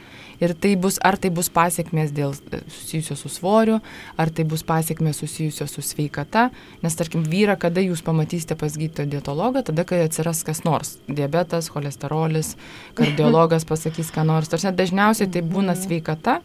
Ir 0.44 0.54
tai 0.54 0.76
bus, 0.78 1.00
ar 1.02 1.18
tai 1.18 1.32
bus 1.34 1.50
pasiekmes 1.54 2.12
dėl 2.16 2.36
e, 2.52 2.60
susijusios 2.70 3.24
su 3.24 3.32
svoriu, 3.34 3.80
ar 4.22 4.30
tai 4.30 4.46
bus 4.46 4.64
pasiekmes 4.68 5.18
susijusios 5.24 5.74
su 5.74 5.82
sveikata, 5.82 6.48
nes 6.84 6.98
tarkim 7.00 7.24
vyra, 7.26 7.58
kada 7.60 7.82
jūs 7.82 8.04
pamatysite 8.06 8.58
pas 8.60 8.76
gydytoją 8.78 9.10
dietologą, 9.16 9.64
tada, 9.66 9.86
kai 9.88 10.04
atsiras 10.06 10.44
kas 10.46 10.64
nors- 10.68 10.98
diabetas, 11.20 11.72
cholesterolis, 11.74 12.56
kardiologas 12.98 13.66
pasakys 13.72 14.14
ką 14.14 14.28
nors. 14.30 14.52
Tarsi 14.52 14.70
dažniausiai 14.72 15.32
tai 15.32 15.42
būna 15.42 15.74
mhm. 15.74 15.82
sveikata, 15.84 16.40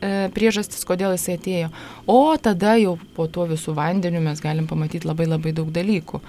e, 0.00 0.28
priežastis, 0.34 0.84
kodėl 0.84 1.16
jisai 1.16 1.38
atėjo. 1.38 1.70
O 2.06 2.36
tada 2.36 2.76
jau 2.80 2.98
po 3.16 3.26
tuo 3.26 3.46
visų 3.50 3.74
vandeniu 3.78 4.20
mes 4.20 4.40
galim 4.44 4.68
pamatyti 4.68 5.08
labai 5.08 5.26
labai 5.30 5.54
daug 5.56 5.72
dalykų. 5.72 6.20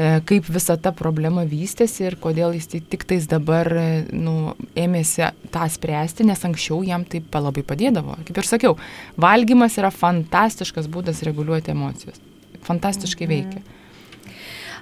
E, 0.00 0.20
kaip 0.24 0.46
visa 0.48 0.78
ta 0.80 0.94
problema 0.96 1.42
vystėsi 1.44 2.06
ir 2.06 2.14
kodėl 2.22 2.54
jis 2.56 2.70
tik 2.72 3.02
tais 3.04 3.26
dabar 3.28 3.68
e, 3.76 3.88
nu, 4.16 4.54
ėmėsi 4.78 5.26
tą 5.52 5.66
spręsti, 5.68 6.24
nes 6.24 6.44
anksčiau 6.46 6.78
jam 6.86 7.04
tai 7.04 7.20
labai 7.34 7.64
padėdavo. 7.66 8.16
Kaip 8.24 8.40
ir 8.40 8.48
sakiau, 8.48 8.78
valgymas 9.20 9.76
yra 9.82 9.90
fantastiškas 9.92 10.88
būdas 10.88 11.20
reguliuoti 11.26 11.74
emocijas. 11.74 12.22
Fantastiškai 12.64 13.26
mhm. 13.26 13.34
veikia. 13.34 14.38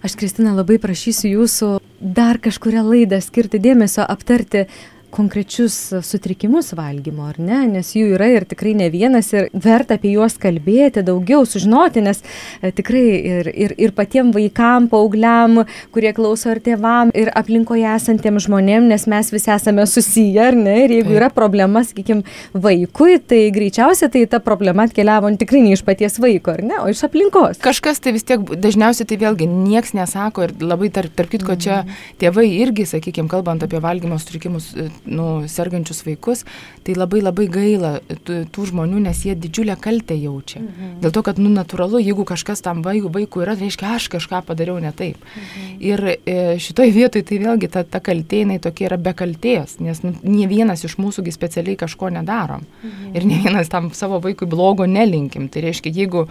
Aš, 0.07 0.15
Kristina, 0.21 0.53
labai 0.55 0.79
prašysiu 0.79 1.33
jūsų 1.33 1.73
dar 1.99 2.39
kažkuria 2.39 2.85
laidą 2.87 3.19
skirti 3.25 3.59
dėmesio 3.59 4.05
aptarti 4.07 4.69
konkrečius 5.19 5.77
sutrikimus 6.07 6.71
valgymo, 6.79 7.27
ar 7.29 7.41
ne? 7.43 7.63
Nes 7.73 7.91
jų 7.97 8.15
yra 8.17 8.29
ir 8.31 8.47
tikrai 8.49 8.75
ne 8.79 8.89
vienas 8.93 9.33
ir 9.35 9.49
verta 9.53 9.99
apie 9.99 10.13
juos 10.15 10.39
kalbėti, 10.41 11.03
daugiau 11.07 11.47
sužinoti, 11.49 12.03
nes 12.07 12.23
e, 12.63 12.71
tikrai 12.75 13.05
ir, 13.17 13.51
ir, 13.51 13.75
ir 13.81 13.95
patiem 13.97 14.31
vaikam, 14.35 14.87
paaugliam, 14.93 15.65
kurie 15.95 16.13
klauso 16.17 16.53
ar 16.53 16.63
tėvam, 16.65 17.13
ir 17.19 17.33
aplinkoje 17.39 17.87
esantiem 17.97 18.39
žmonėm, 18.43 18.89
nes 18.93 19.09
mes 19.11 19.33
visi 19.35 19.53
esame 19.55 19.87
susiję, 19.91 20.45
ar 20.53 20.59
ne? 20.59 20.77
Ir 20.87 20.97
jeigu 20.99 21.17
yra 21.19 21.31
problema, 21.35 21.83
sakykime, 21.87 22.23
vaikui, 22.55 23.19
tai 23.19 23.43
greičiausiai 23.55 24.13
tai 24.15 24.25
ta 24.31 24.43
problema 24.45 24.87
atkeliavo 24.89 25.31
tikrai 25.39 25.65
ne 25.65 25.75
iš 25.77 25.85
paties 25.87 26.19
vaiko, 26.23 26.55
ar 26.55 26.65
ne, 26.67 26.79
o 26.83 26.89
iš 26.93 27.03
aplinkos. 27.07 27.61
Kažkas 27.65 28.03
tai 28.05 28.15
vis 28.17 28.27
tiek, 28.29 28.43
dažniausiai 28.43 29.09
tai 29.09 29.19
vėlgi 29.21 29.49
nieks 29.51 29.95
nesako 29.97 30.47
ir 30.47 30.55
labai 30.63 30.91
tarp, 30.95 31.15
tarp 31.19 31.33
kitko 31.33 31.59
čia 31.61 31.83
mhm. 31.83 31.99
tėvai 32.23 32.47
irgi, 32.59 32.87
sakykime, 32.89 33.31
kalbant 33.31 33.65
apie 33.67 33.81
valgymo 33.83 34.19
sutrikimus, 34.21 34.71
e, 34.75 34.89
nu, 35.09 35.27
sergančius 35.51 36.05
vaikus, 36.07 36.45
tai 36.87 36.95
labai 36.97 37.21
labai 37.23 37.47
gaila 37.53 37.93
tų, 38.27 38.67
žmonių, 38.71 39.01
nes 39.07 39.23
jie 39.27 39.35
didžiulę 39.39 39.77
kaltę 39.81 40.17
jaučia. 40.19 40.61
Mhm. 40.63 40.93
Dėl 41.05 41.15
to, 41.15 41.23
kad, 41.27 41.41
nu, 41.43 41.51
natūralu, 41.53 42.01
jeigu 42.03 42.27
kažkas 42.29 42.63
tam 42.65 42.83
vaikui, 42.87 43.11
vaikui 43.15 43.45
yra, 43.45 43.57
reiškia, 43.59 43.95
aš 43.97 44.09
kažką 44.17 44.43
padariau 44.49 44.79
ne 44.83 44.93
taip. 44.97 45.19
Mhm. 45.19 45.75
Ir 45.91 46.05
e, 46.13 46.39
šitoj 46.63 46.95
vietoj 46.95 47.25
tai 47.29 47.41
vėlgi 47.43 47.73
ta, 47.75 47.85
ta 47.85 48.03
kaltė, 48.05 48.45
jinai 48.45 48.61
tokia 48.63 48.91
yra 48.91 49.01
be 49.01 49.15
kalties, 49.17 49.79
nes 49.85 50.03
nu, 50.05 50.15
ne 50.23 50.49
vienas 50.51 50.85
iš 50.87 50.99
mūsųgi 51.01 51.35
specialiai 51.35 51.79
kažko 51.81 52.13
nedarom. 52.15 52.67
Mhm. 52.83 53.15
Ir 53.17 53.29
ne 53.29 53.43
vienas 53.45 53.73
tam 53.73 53.93
savo 53.97 54.21
vaikui 54.25 54.49
blogo 54.49 54.87
nelinkim. 54.87 55.49
Tai 55.53 55.65
reiškia, 55.69 55.95
jeigu 56.03 56.29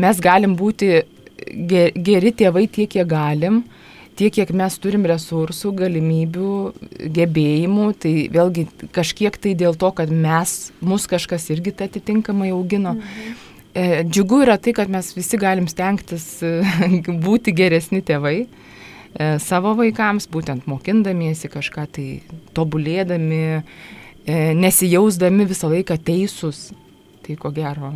mes 0.00 0.22
galim 0.22 0.56
būti 0.56 1.02
geri 1.42 2.32
tėvai 2.32 2.66
tiek, 2.70 2.90
kiek 2.92 3.08
galim, 3.08 3.62
tiek, 4.22 4.34
kiek 4.34 4.52
mes 4.54 4.76
turim 4.78 5.06
resursų, 5.08 5.72
galimybių, 5.82 6.56
gebėjimų, 7.16 7.86
tai 8.02 8.12
vėlgi 8.32 8.66
kažkiek 8.94 9.34
tai 9.42 9.54
dėl 9.58 9.74
to, 9.78 9.90
kad 9.98 10.12
mes, 10.14 10.70
mus 10.84 11.08
kažkas 11.10 11.48
irgi 11.54 11.74
tai 11.74 11.90
atitinkamai 11.90 12.52
augino. 12.54 12.94
Mhm. 13.00 13.40
E, 13.72 14.02
džiugu 14.04 14.42
yra 14.44 14.58
tai, 14.60 14.74
kad 14.76 14.90
mes 14.92 15.14
visi 15.16 15.38
galim 15.40 15.66
stengtis 15.70 16.26
e, 16.44 16.60
būti 17.26 17.54
geresni 17.56 18.02
tėvai 18.04 18.36
e, 18.44 18.46
savo 19.40 19.72
vaikams, 19.78 20.28
būtent 20.32 20.68
mokindamiesi 20.68 21.50
kažką 21.52 21.88
tai 21.96 22.06
tobulėdami, 22.56 23.62
nesijausdami 24.54 25.48
visą 25.50 25.66
laiką 25.72 25.96
teisūs. 26.06 26.68
Tai 27.22 27.36
ko 27.38 27.52
gero, 27.54 27.92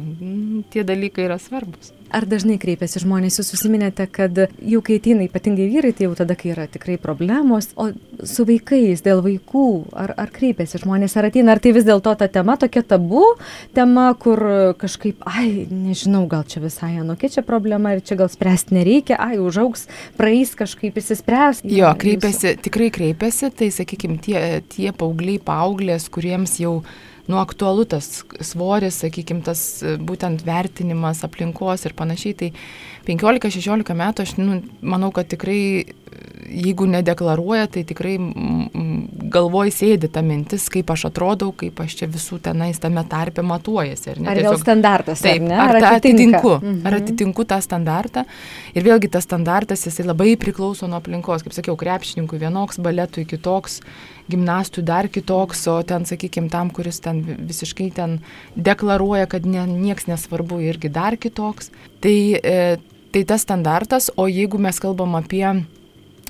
tie 0.70 0.84
dalykai 0.86 1.24
yra 1.26 1.36
svarbus. 1.42 1.90
Ar 2.14 2.22
dažnai 2.30 2.54
kreipiasi 2.62 3.00
žmonės, 3.02 3.40
jūs 3.40 3.48
susiminėte, 3.50 4.04
kad 4.06 4.36
jau 4.38 4.80
kai 4.86 5.00
ateina 5.00 5.24
ypatingai 5.26 5.64
vyrai, 5.72 5.90
tai 5.96 6.06
jau 6.06 6.12
tada, 6.14 6.36
kai 6.38 6.52
yra 6.52 6.68
tikrai 6.70 6.94
problemos, 7.02 7.72
o 7.74 7.88
su 8.22 8.46
vaikais, 8.46 9.02
dėl 9.02 9.24
vaikų, 9.24 9.64
ar, 9.98 10.12
ar 10.14 10.30
kreipiasi 10.30 10.78
žmonės, 10.84 11.16
ar 11.18 11.26
ateina, 11.26 11.56
ar 11.56 11.62
tai 11.64 11.72
vis 11.74 11.88
dėlto 11.88 12.12
ta 12.20 12.28
tema 12.30 12.54
tokia 12.62 12.84
tabu, 12.86 13.24
tema, 13.74 14.06
kur 14.22 14.44
kažkaip, 14.78 15.26
ai, 15.26 15.66
nežinau, 15.66 16.22
gal 16.30 16.46
čia 16.46 16.62
visai 16.62 16.92
anokia 17.00 17.32
čia 17.40 17.44
problema 17.46 17.96
ir 17.96 18.04
čia 18.06 18.20
gal 18.22 18.30
spręsti 18.30 18.78
nereikia, 18.78 19.18
ai, 19.18 19.40
užaugs, 19.42 19.88
praeis 20.20 20.54
kažkaip 20.54 21.02
įsispręs. 21.02 21.64
Jo, 21.66 21.90
kreipiasi, 21.98 22.52
jūsų. 22.52 22.62
tikrai 22.68 22.92
kreipiasi, 22.94 23.50
tai 23.50 23.72
sakykime, 23.74 24.22
tie, 24.22 24.62
tie 24.70 24.94
paaugliai, 24.94 25.42
paauglės, 25.42 26.06
kuriems 26.14 26.60
jau 26.62 26.78
nu, 27.26 27.38
aktualu 27.40 27.84
tas 27.90 28.22
svoris, 28.40 29.00
sakykime, 29.02 29.42
tas 29.46 29.62
e, 29.82 29.96
būtent 29.98 30.44
vertinimas 30.46 31.24
aplinkos 31.26 31.86
ir 31.88 31.96
panašiai. 31.98 32.36
Tai 32.38 32.50
15-16 33.08 33.96
metų 33.98 34.26
aš 34.26 34.36
nu, 34.40 34.60
manau, 34.80 35.12
kad 35.14 35.30
tikrai, 35.30 35.60
jeigu 36.46 36.86
nedeklaruoja, 36.90 37.66
tai 37.72 37.82
tikrai 37.86 38.14
galvoj 39.32 39.72
sėdi 39.74 40.08
ta 40.12 40.22
mintis, 40.24 40.66
kaip 40.72 40.90
aš 40.94 41.06
atrodau, 41.10 41.50
kaip 41.56 41.78
aš 41.82 41.96
čia 42.00 42.08
visų 42.10 42.38
tenais 42.44 42.80
tame 42.82 43.02
tarpe 43.10 43.44
matuojasi. 43.46 44.12
Ar, 44.12 44.20
ne? 44.22 44.30
ar 44.30 44.40
Tiesiog, 44.40 44.62
standartas? 44.62 45.22
Taip, 45.24 45.42
ar, 45.42 45.46
ne? 45.48 45.58
ar, 45.66 45.78
ar 45.80 45.88
atitinku, 45.98 46.54
mhm. 46.58 46.80
ar 46.88 46.98
atitinku 47.00 47.46
tą 47.48 47.60
standartą. 47.64 48.26
Ir 48.76 48.86
vėlgi 48.86 49.10
tas 49.12 49.26
standartas, 49.28 49.86
jisai 49.88 50.06
labai 50.06 50.34
priklauso 50.40 50.88
nuo 50.90 51.00
aplinkos. 51.00 51.44
Kaip 51.46 51.56
sakiau, 51.56 51.76
krepšininkui 51.80 52.40
vienoks, 52.42 52.80
baletui 52.82 53.26
kitoks, 53.28 53.80
gimnastui 54.30 54.84
dar 54.86 55.10
kitoks, 55.12 55.66
o 55.72 55.78
ten, 55.86 56.08
sakykime, 56.08 56.50
tam, 56.52 56.72
kuris 56.74 57.02
ten 57.04 57.22
visiškai 57.26 57.92
ten 57.96 58.20
deklaruoja, 58.56 59.28
kad 59.30 59.46
ne, 59.48 59.66
nieks 59.70 60.10
nesvarbu, 60.10 60.60
irgi 60.70 60.92
dar 60.92 61.18
kitoks. 61.20 61.72
Tai 62.04 62.18
e, 62.40 62.60
Tai 63.16 63.24
tas 63.24 63.46
standartas, 63.46 64.10
o 64.20 64.26
jeigu 64.28 64.58
mes 64.60 64.76
kalbam 64.76 65.14
apie 65.16 65.46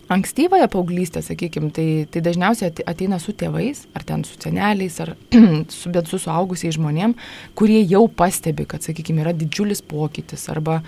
ankstyvąją 0.08 0.68
paauglystę, 0.68 1.22
sakykime, 1.22 1.70
tai, 1.70 2.06
tai 2.10 2.22
dažniausiai 2.22 2.70
ateina 2.86 3.18
su 3.18 3.34
tėvais, 3.34 3.84
ar 3.94 4.04
ten 4.06 4.22
su 4.24 4.38
seneliais, 4.38 5.00
ar 5.02 5.14
su, 5.78 5.90
bet 5.90 6.08
su 6.10 6.20
suaugusiais 6.22 6.76
žmonėm, 6.78 7.16
kurie 7.58 7.80
jau 7.82 8.06
pastebi, 8.08 8.68
kad, 8.70 8.86
sakykime, 8.86 9.24
yra 9.24 9.34
didžiulis 9.34 9.82
pokytis, 9.82 10.46
arba, 10.52 10.78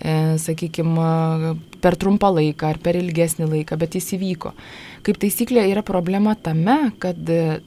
e, 0.00 0.34
sakykime, 0.42 1.54
per 1.82 1.98
trumpą 2.00 2.32
laiką, 2.34 2.74
ar 2.74 2.82
per 2.82 2.98
ilgesnį 2.98 3.50
laiką, 3.54 3.78
bet 3.78 3.94
jis 4.00 4.16
įvyko. 4.18 4.52
Kaip 5.06 5.22
taisyklė 5.22 5.68
yra 5.70 5.86
problema 5.86 6.34
tame, 6.34 6.90
kad 6.98 7.18
e, 7.30 7.60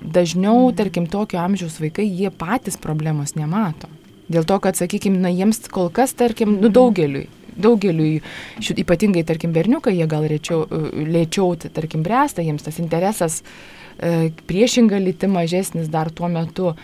dažniau, 0.00 0.70
tarkim, 0.76 1.10
tokio 1.12 1.42
amžiaus 1.44 1.76
vaikai, 1.84 2.08
jie 2.08 2.32
patys 2.32 2.80
problemos 2.80 3.36
nemato. 3.36 3.92
Dėl 4.32 4.44
to, 4.48 4.56
kad, 4.60 4.76
sakykime, 4.76 5.20
na, 5.20 5.28
jiems 5.32 5.66
kol 5.72 5.92
kas, 5.92 6.16
tarkim, 6.16 6.56
nu, 6.62 6.72
daugeliui, 6.72 7.28
daugeliui, 7.58 8.22
šit, 8.62 8.80
ypatingai, 8.84 9.24
tarkim, 9.28 9.52
berniukai, 9.56 9.96
jie 9.98 10.06
gal 10.10 10.28
rečiau, 10.30 10.64
lėčiau, 10.94 11.56
tarkim, 11.66 12.04
bręsta, 12.06 12.44
jiems 12.46 12.66
tas 12.66 12.80
interesas 12.82 13.42
e, 13.42 14.30
priešinga 14.48 15.00
lyti 15.02 15.30
mažesnis 15.30 15.90
dar 15.92 16.10
tuo 16.10 16.30
metu. 16.32 16.74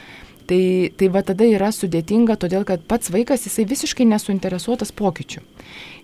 Tai, 0.44 0.92
tai 1.00 1.06
va 1.08 1.22
tada 1.24 1.46
yra 1.48 1.70
sudėtinga, 1.72 2.34
todėl 2.36 2.66
kad 2.68 2.82
pats 2.84 3.08
vaikas 3.08 3.46
jisai 3.46 3.64
visiškai 3.64 4.04
nesuinteresuotas 4.10 4.92
pokyčiu. 4.92 5.40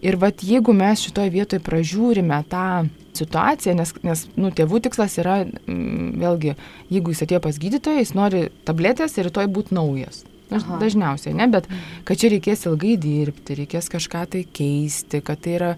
Ir 0.01 0.17
va 0.17 0.31
jeigu 0.33 0.73
mes 0.73 1.03
šitoje 1.05 1.29
vietoje 1.35 1.61
pražiūrime 1.61 2.39
tą 2.49 2.89
situaciją, 3.21 3.75
nes, 3.77 3.93
nes 4.07 4.25
nu, 4.41 4.49
tėvų 4.55 4.81
tikslas 4.87 5.19
yra, 5.21 5.43
m, 5.45 6.15
vėlgi, 6.23 6.57
jeigu 6.89 7.13
jis 7.13 7.25
atėjo 7.27 7.43
pas 7.45 7.61
gydytoją, 7.61 8.01
jis 8.01 8.17
nori 8.17 8.47
tabletės 8.65 9.19
ir 9.19 9.29
rytoj 9.29 9.51
būti 9.53 9.77
naujas. 9.77 10.25
Aha. 10.51 10.79
Dažniausiai, 10.81 11.35
ne, 11.39 11.47
bet 11.51 11.69
kad 12.09 12.19
čia 12.19 12.33
reikės 12.33 12.65
ilgai 12.67 12.97
dirbti, 12.99 13.55
reikės 13.61 13.87
kažką 13.93 14.25
tai 14.33 14.43
keisti, 14.51 15.21
kad 15.23 15.39
tai 15.45 15.55
yra 15.59 15.69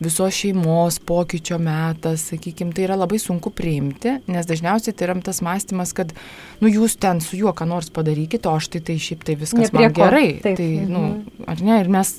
visos 0.00 0.32
šeimos 0.36 0.96
pokyčio 1.04 1.58
metas, 1.60 2.24
sakykime, 2.30 2.72
tai 2.74 2.86
yra 2.86 2.96
labai 2.96 3.20
sunku 3.20 3.52
priimti, 3.54 4.16
nes 4.30 4.48
dažniausiai 4.48 4.96
tai 4.96 5.08
yra 5.08 5.18
tas 5.24 5.42
mąstymas, 5.44 5.92
kad, 5.96 6.16
nu, 6.64 6.72
jūs 6.72 6.96
ten 7.00 7.20
su 7.24 7.36
juo 7.38 7.52
ką 7.56 7.68
nors 7.68 7.92
padarykite, 7.94 8.48
o 8.48 8.56
aš 8.56 8.72
tai 8.74 8.82
tai 8.88 8.98
šiaip 9.02 9.28
tai 9.28 9.36
viskas 9.40 9.68
Neprie 9.68 9.90
man 9.90 9.96
gerai. 10.00 10.26
Taip. 10.44 10.58
Tai, 10.60 10.70
nu, 10.88 11.04
mhm. 11.04 11.46
ar 11.52 11.64
ne, 11.68 11.78
ir 11.84 11.92
mes, 11.92 12.16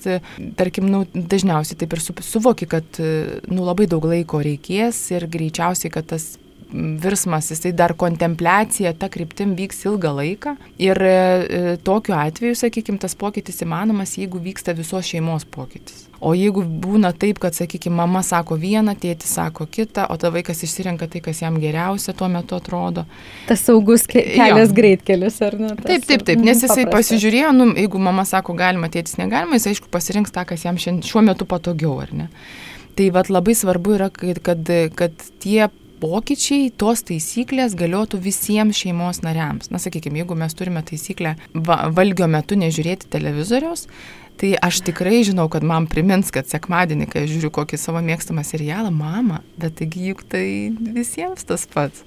tarkim, 0.62 0.89
nu, 0.94 1.04
dažniausiai 1.15 1.82
taip 1.82 1.98
ir 1.98 2.06
su, 2.06 2.15
suvoki, 2.26 2.70
kad, 2.70 3.02
nu, 3.50 3.65
labai 3.65 3.89
daug 3.89 4.06
laiko 4.13 4.46
reikės 4.46 5.02
ir 5.15 5.26
greičiausiai, 5.32 5.94
kad 5.94 6.13
tas 6.13 6.36
virsmas, 6.76 7.50
jisai 7.52 7.72
dar 7.76 7.94
kontempliacija, 7.98 8.94
ta 9.00 9.10
kryptim 9.12 9.56
vyks 9.58 9.86
ilgą 9.88 10.12
laiką. 10.20 10.56
Ir 10.82 11.00
e, 11.02 11.12
e, 11.12 11.76
tokiu 11.86 12.16
atveju, 12.18 12.58
sakykime, 12.60 13.00
tas 13.02 13.16
pokytis 13.20 13.64
įmanomas, 13.64 14.18
jeigu 14.20 14.42
vyksta 14.44 14.76
visos 14.78 15.08
šeimos 15.08 15.48
pokytis. 15.52 16.06
O 16.26 16.32
jeigu 16.36 16.64
būna 16.64 17.12
taip, 17.16 17.40
kad, 17.44 17.56
sakykime, 17.56 17.96
mama 18.00 18.22
sako 18.26 18.58
vieną, 18.60 18.96
tėtis 19.00 19.36
sako 19.38 19.68
kitą, 19.72 20.08
o 20.10 20.18
ta 20.20 20.32
vaikas 20.34 20.64
išsirenka 20.66 21.10
tai, 21.12 21.22
kas 21.24 21.42
jam 21.44 21.60
geriausia 21.62 22.16
tuo 22.18 22.30
metu 22.32 22.58
atrodo. 22.58 23.06
Tas 23.50 23.64
saugus 23.68 24.08
ke 24.10 24.24
kelias 24.34 24.74
greitkelis, 24.76 25.42
ar 25.46 25.60
ne? 25.60 25.74
Taip, 25.82 26.08
taip, 26.08 26.26
taip, 26.28 26.42
nes 26.42 26.64
jisai 26.64 26.86
paprastas. 26.88 27.12
pasižiūrėjo, 27.12 27.52
nu, 27.56 27.70
jeigu 27.78 28.02
mama 28.02 28.26
sako 28.28 28.56
galima, 28.58 28.90
tėtis 28.92 29.20
negalima, 29.22 29.60
jis 29.60 29.74
aišku 29.74 29.92
pasirinks 29.94 30.34
tą, 30.36 30.48
kas 30.50 30.66
jam 30.66 30.80
šiuo 30.80 31.24
metu 31.26 31.48
patogiau, 31.50 32.00
ar 32.04 32.16
ne? 32.16 32.30
Tai 32.96 33.10
vad 33.12 33.28
labai 33.28 33.54
svarbu 33.60 33.98
yra, 33.98 34.08
kad, 34.10 34.72
kad 34.96 35.26
tie 35.44 35.68
pokyčiai, 36.06 36.70
tos 36.78 37.02
taisyklės 37.08 37.74
galiotų 37.78 38.20
visiems 38.22 38.78
šeimos 38.84 39.24
nariams. 39.26 39.72
Na, 39.74 39.82
sakykime, 39.82 40.22
jeigu 40.22 40.38
mes 40.38 40.54
turime 40.58 40.84
taisyklę 40.86 41.36
va, 41.56 41.80
valgio 41.96 42.28
metu 42.30 42.58
nežiūrėti 42.62 43.10
televizoriaus, 43.15 43.88
tai 44.41 44.54
aš 44.62 44.82
tikrai 44.88 45.24
žinau, 45.28 45.48
kad 45.52 45.65
man 45.67 45.89
primins, 45.91 46.32
kad 46.34 46.48
sekmadienį, 46.52 47.10
kai 47.12 47.26
aš 47.26 47.34
žiūriu 47.36 47.52
kokį 47.56 47.80
savo 47.82 48.04
mėgstamą 48.06 48.45
serialą, 48.48 48.93
mama, 48.93 49.41
bet 49.60 49.78
taigi 49.82 50.10
juk 50.12 50.26
tai 50.32 50.45
visiems 50.95 51.48
tas 51.48 51.67
pats. 51.71 52.06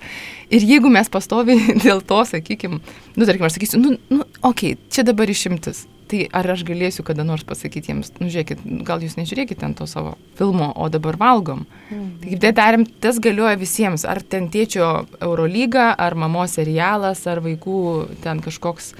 Ir 0.52 0.64
jeigu 0.64 0.92
mes 0.92 1.10
pastoviai 1.12 1.76
dėl 1.86 2.02
to, 2.04 2.22
sakykime, 2.32 2.82
nu, 3.16 3.28
tarkim, 3.28 3.46
aš 3.48 3.58
sakysiu, 3.58 3.82
nu, 3.84 3.96
nu 4.12 4.24
okei, 4.42 4.74
okay, 4.74 4.82
čia 4.92 5.06
dabar 5.08 5.30
išimtis 5.30 5.86
Tai 6.08 6.22
ar 6.32 6.46
aš 6.54 6.62
galėsiu 6.64 7.04
kada 7.04 7.24
nors 7.26 7.44
pasakyti 7.44 7.92
jiems, 7.92 8.10
nu 8.16 8.30
žiūrėkit, 8.32 8.62
gal 8.86 9.02
jūs 9.04 9.18
nežiūrėkite 9.18 9.60
ten 9.60 9.74
to 9.76 9.84
savo 9.88 10.14
filmo, 10.38 10.70
o 10.72 10.88
dabar 10.92 11.18
valgom. 11.20 11.66
Mhm. 11.90 12.06
Tai 12.22 12.30
kaip 12.30 12.42
tai 12.44 12.52
tariam, 12.56 12.86
tas 13.04 13.20
galioja 13.20 13.58
visiems, 13.60 14.06
ar 14.08 14.22
ten 14.24 14.48
tėčio 14.52 14.88
Eurolyga, 15.20 15.90
ar 15.92 16.16
mamos 16.16 16.56
serialas, 16.56 17.26
ar 17.28 17.42
vaikų 17.44 17.80
ten 18.24 18.40
kažkoks 18.44 18.94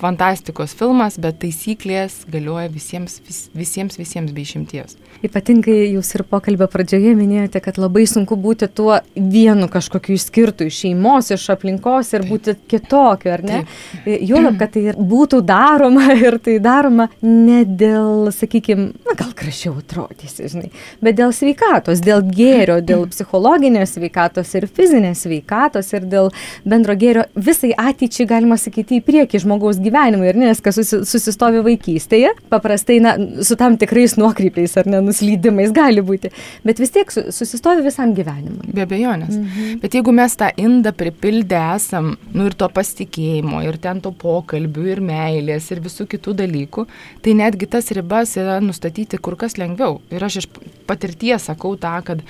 fantastikos 0.00 0.74
filmas, 0.76 1.16
bet 1.20 1.38
taisyklės 1.42 2.22
galioja 2.30 2.68
visiems, 2.72 3.18
vis, 3.26 3.46
visiems, 3.56 3.96
visiems 3.98 4.34
be 4.36 4.44
išimties. 4.44 4.96
Ypatingai 5.24 5.78
jūs 5.94 6.10
ir 6.18 6.24
pokalbio 6.28 6.68
pradžioje 6.70 7.14
minėjote, 7.16 7.62
kad 7.64 7.78
labai 7.80 8.04
sunku 8.10 8.36
būti 8.40 8.68
tuo 8.68 8.98
vienu 9.16 9.68
kažkokiu 9.72 10.16
išskirtu 10.16 10.66
iš 10.68 10.82
šeimos, 10.82 11.30
iš 11.32 11.46
aplinkos 11.54 12.12
ir 12.12 12.24
Taip. 12.24 12.32
būti 12.32 12.56
kitokiu, 12.68 13.32
ar 13.32 13.44
ne? 13.46 13.62
Juolab, 14.04 14.58
kad 14.60 14.74
tai 14.76 14.92
būtų 14.96 15.40
daroma 15.46 16.12
ir 16.26 16.36
tai 16.44 16.58
daroma 16.62 17.08
ne 17.24 17.62
dėl, 17.64 18.28
sakykime, 18.36 18.90
na 19.08 19.16
gal 19.16 19.32
gražiau 19.36 19.78
atrodysi, 19.80 20.50
žinai, 20.52 20.70
bet 21.00 21.16
dėl 21.18 21.32
sveikatos, 21.36 22.04
dėl 22.04 22.24
gėrio, 22.26 22.78
dėl 22.84 23.06
psichologinės 23.12 23.96
sveikatos 23.96 24.52
ir 24.58 24.68
fizinės 24.68 25.24
sveikatos 25.24 25.92
ir 25.96 26.04
dėl 26.04 26.30
bendro 26.68 26.96
gėrio 26.98 27.24
visai 27.34 27.72
ateičiai, 27.72 28.28
galima 28.28 28.60
sakyti, 28.60 29.00
į 29.00 29.06
priekį 29.06 29.42
žmogaus 29.46 29.80
gyvenimui, 29.86 30.28
ir 30.30 30.38
nes 30.40 30.60
kas 30.62 30.78
susi, 30.80 31.00
susistovi 31.08 31.62
vaikystėje, 31.66 32.32
paprastai, 32.52 32.98
na, 33.02 33.14
su 33.46 33.56
tam 33.58 33.78
tikrais 33.80 34.16
nuokrypiais 34.20 34.76
ar 34.80 34.90
nenuslydimais 34.90 35.72
gali 35.76 36.04
būti, 36.04 36.32
bet 36.66 36.82
vis 36.82 36.92
tiek 36.94 37.12
susistovi 37.14 37.84
visam 37.86 38.14
gyvenimui. 38.16 38.72
Be 38.76 38.84
abejonės. 38.86 39.34
Mhm. 39.36 39.80
Bet 39.82 39.96
jeigu 39.96 40.14
mes 40.16 40.36
tą 40.38 40.50
indą 40.60 40.92
pripildę 40.96 41.60
esam, 41.76 42.14
nu 42.34 42.48
ir 42.50 42.56
to 42.58 42.68
pasitikėjimo, 42.72 43.62
ir 43.66 43.80
ten 43.82 44.02
to 44.04 44.12
pokalbių, 44.12 44.86
ir 44.94 45.02
meilės, 45.04 45.70
ir 45.72 45.82
visų 45.84 46.08
kitų 46.12 46.36
dalykų, 46.42 46.86
tai 47.24 47.36
netgi 47.38 47.68
tas 47.70 47.90
ribas 47.96 48.36
yra 48.40 48.58
nustatyti 48.64 49.20
kur 49.22 49.38
kas 49.40 49.58
lengviau. 49.60 50.00
Ir 50.14 50.24
aš 50.26 50.42
iš 50.42 50.50
patirties 50.88 51.48
sakau 51.50 51.76
tą, 51.80 51.94
kad 52.06 52.22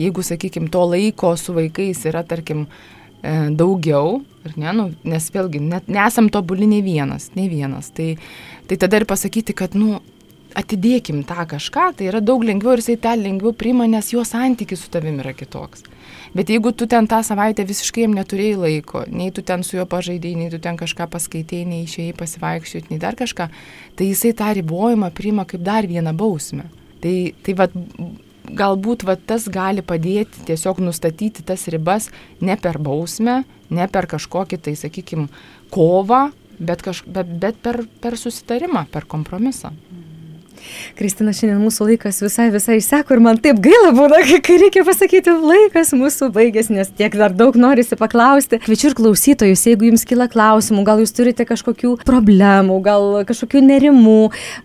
jeigu, 0.00 0.24
sakykime, 0.26 0.70
to 0.72 0.84
laiko 0.90 1.34
su 1.40 1.54
vaikais 1.56 2.04
yra, 2.10 2.24
tarkim, 2.26 2.66
daugiau, 3.24 4.20
Ne, 4.60 4.74
nu, 4.76 4.90
nes 5.08 5.26
vėlgi, 5.32 5.56
net 5.64 5.86
nesam 5.88 6.26
tobuli 6.28 6.66
nei 6.68 6.82
vienas, 6.84 7.30
nei 7.32 7.46
vienas. 7.48 7.88
Tai, 7.96 8.10
tai 8.68 8.76
tada 8.76 8.98
ir 9.00 9.06
pasakyti, 9.08 9.54
kad, 9.56 9.72
nu, 9.72 10.02
atidėkim 10.54 11.22
tą 11.26 11.46
kažką, 11.50 11.88
tai 11.98 12.08
yra 12.10 12.20
daug 12.22 12.44
lengviau 12.46 12.74
ir 12.76 12.82
jisai 12.82 12.96
tą 13.00 13.14
lengviau 13.18 13.54
priima, 13.56 13.86
nes 13.90 14.12
jo 14.12 14.22
santykis 14.26 14.84
su 14.84 14.90
tavimi 14.92 15.24
yra 15.24 15.34
kitoks. 15.36 15.86
Bet 16.34 16.50
jeigu 16.50 16.74
tu 16.74 16.86
ten 16.90 17.08
tą 17.10 17.20
savaitę 17.26 17.64
visiškai 17.66 18.04
jam 18.04 18.14
neturėjai 18.18 18.60
laiko, 18.60 19.04
nei 19.08 19.32
tu 19.34 19.42
ten 19.46 19.64
su 19.66 19.78
juo 19.78 19.86
pažaidėjai, 19.90 20.38
nei 20.42 20.52
tu 20.52 20.60
ten 20.62 20.78
kažką 20.78 21.08
paskaitėjai, 21.10 21.66
nei 21.70 21.84
išėjai 21.86 22.14
pasivaikščioti, 22.18 22.92
nei 22.92 23.02
dar 23.02 23.18
kažką, 23.18 23.48
tai 23.98 24.10
jisai 24.10 24.34
tą 24.36 24.52
ribojimą 24.58 25.10
priima 25.14 25.46
kaip 25.48 25.62
dar 25.66 25.88
vieną 25.90 26.14
bausmę. 26.18 26.68
Tai, 27.02 27.16
tai 27.44 27.56
va, 27.58 27.68
galbūt 28.44 29.04
va, 29.08 29.16
tas 29.16 29.48
gali 29.48 29.82
padėti 29.84 30.44
tiesiog 30.48 30.80
nustatyti 30.84 31.44
tas 31.46 31.66
ribas 31.72 32.10
ne 32.40 32.56
per 32.60 32.78
bausmę, 32.82 33.42
ne 33.70 33.88
per 33.88 34.08
kažkokį, 34.10 34.60
tai 34.60 34.76
sakykime, 34.78 35.28
kovą, 35.74 36.28
bet, 36.58 36.84
kaž, 36.84 37.04
bet, 37.06 37.30
bet 37.40 37.58
per, 37.64 37.82
per 38.02 38.18
susitarimą, 38.20 38.86
per 38.92 39.08
kompromisą. 39.10 39.72
Kristina, 40.98 41.32
šiandien 41.34 41.60
mūsų 41.62 41.88
laikas 41.90 42.20
visai, 42.24 42.48
visai 42.54 42.78
išseko 42.80 43.16
ir 43.16 43.22
man 43.24 43.40
taip 43.42 43.60
gaila 43.64 43.92
būna, 43.96 44.20
kai 44.44 44.58
reikia 44.62 44.84
pasakyti, 44.86 45.32
laikas 45.34 45.92
mūsų 45.96 46.30
baigėsi, 46.34 46.74
nes 46.76 46.90
tiek 46.96 47.14
dar 47.18 47.34
daug 47.34 47.56
norisi 47.58 47.98
paklausti. 47.98 48.60
Kviečiu 48.64 48.90
ir 48.90 48.96
klausytojus, 48.98 49.64
jeigu 49.68 49.88
jums 49.90 50.06
kyla 50.08 50.28
klausimų, 50.32 50.84
gal 50.86 51.02
jūs 51.02 51.14
turite 51.16 51.46
kažkokių 51.48 51.96
problemų, 52.06 52.78
gal 52.84 53.08
kažkokių 53.28 53.64
nerimų, 53.64 54.20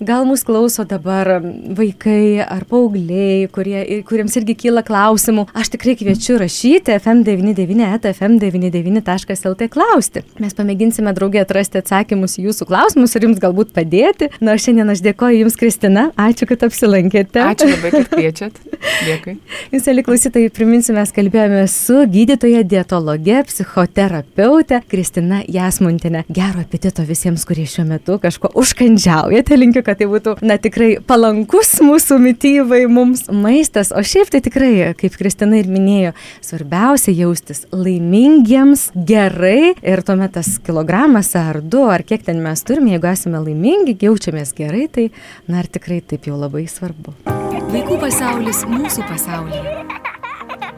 gal 0.05 0.27
mus 0.29 0.45
klauso 0.47 0.85
dabar 0.89 1.39
vaikai 1.79 2.43
ar 2.45 2.65
paaugliai, 2.69 3.49
kurie, 3.53 4.01
kuriems 4.07 4.37
irgi 4.39 4.57
kyla 4.65 4.83
klausimų, 4.87 5.47
aš 5.57 5.73
tikrai 5.75 5.97
kviečiu 5.99 6.39
rašyti 6.41 6.95
fm99 6.99 8.13
fm99.lt 8.13 9.69
klausti. 9.73 10.23
Mes 10.41 10.55
pamėginsime 10.55 11.13
draugė 11.15 11.43
atrasti 11.43 11.81
atsakymus 11.81 12.37
į 12.39 12.47
jūsų 12.49 12.67
klausimus 12.69 13.15
ir 13.15 13.27
jums 13.27 13.41
galbūt 13.41 13.73
padėti. 13.75 14.29
Na, 14.43 14.57
šiandien 14.59 14.93
aš 14.93 15.03
dėkoju 15.05 15.43
Jums, 15.43 15.55
Kristina. 15.59 15.88
Kristina, 15.89 16.11
ačiū, 16.21 16.45
kad 16.45 16.61
apsilankėte. 16.67 17.41
Ačiū 17.41 17.65
labai, 17.65 17.89
kad 17.89 18.09
kviečiat. 18.11 18.57
Dėkui. 19.07 19.31
Jūs, 19.73 19.87
eli 19.89 20.03
klausytojai, 20.05 20.51
priminsiu, 20.53 20.93
mes 20.93 21.09
kalbėjome 21.15 21.63
su 21.71 22.03
gydytoja, 22.05 22.61
dietologe, 22.61 23.39
psichoterapeute 23.49 24.83
Kristina 24.91 25.39
Jasmuntinė. 25.49 26.21
Gero 26.29 26.61
apetito 26.61 27.01
visiems, 27.07 27.41
kurie 27.49 27.65
šiuo 27.65 27.87
metu 27.89 28.19
kažko 28.21 28.51
užkandžiaujate. 28.61 29.57
Linkiu, 29.57 29.81
kad 29.87 29.97
tai 29.97 30.05
būtų, 30.11 30.35
na, 30.45 30.59
tikrai 30.61 30.91
palankus 31.09 31.73
mūsų 31.81 32.19
mytybai, 32.21 32.83
mums 32.91 33.25
maistas. 33.33 33.89
O 33.89 34.05
šiaip 34.05 34.29
tai 34.29 34.43
tikrai, 34.45 34.71
kaip 34.99 35.17
Kristina 35.17 35.57
ir 35.57 35.71
minėjo, 35.73 36.13
svarbiausia 36.45 37.15
jaustis 37.17 37.65
laimingiems, 37.73 38.91
gerai 38.93 39.73
ir 39.73 40.05
tuomet 40.05 40.37
tas 40.37 40.53
kilogramas 40.61 41.33
ar 41.39 41.63
du, 41.65 41.81
ar 41.89 42.05
kiek 42.05 42.29
ten 42.29 42.45
mes 42.45 42.61
turime, 42.61 42.93
jeigu 42.93 43.09
esame 43.09 43.41
laimingi, 43.41 43.97
jaučiamės 44.05 44.53
gerai, 44.53 44.85
tai, 44.93 45.09
na, 45.49 45.65
ir 45.65 45.73
tikrai 45.79 46.01
taip 46.03 46.27
jau 46.27 46.35
labai 46.35 46.65
svarbu. 46.67 47.15
Vaikų 47.71 47.99
pasaulis 48.01 48.65
mūsų 48.67 49.05
pasaulyje. 49.07 49.77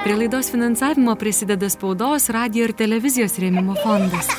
Prie 0.02 0.18
laidos 0.18 0.50
finansavimo 0.54 1.16
prisideda 1.18 1.70
spaudos, 1.70 2.30
radio 2.34 2.68
ir 2.68 2.76
televizijos 2.78 3.38
rėmimo 3.42 3.78
fondas. 3.82 4.30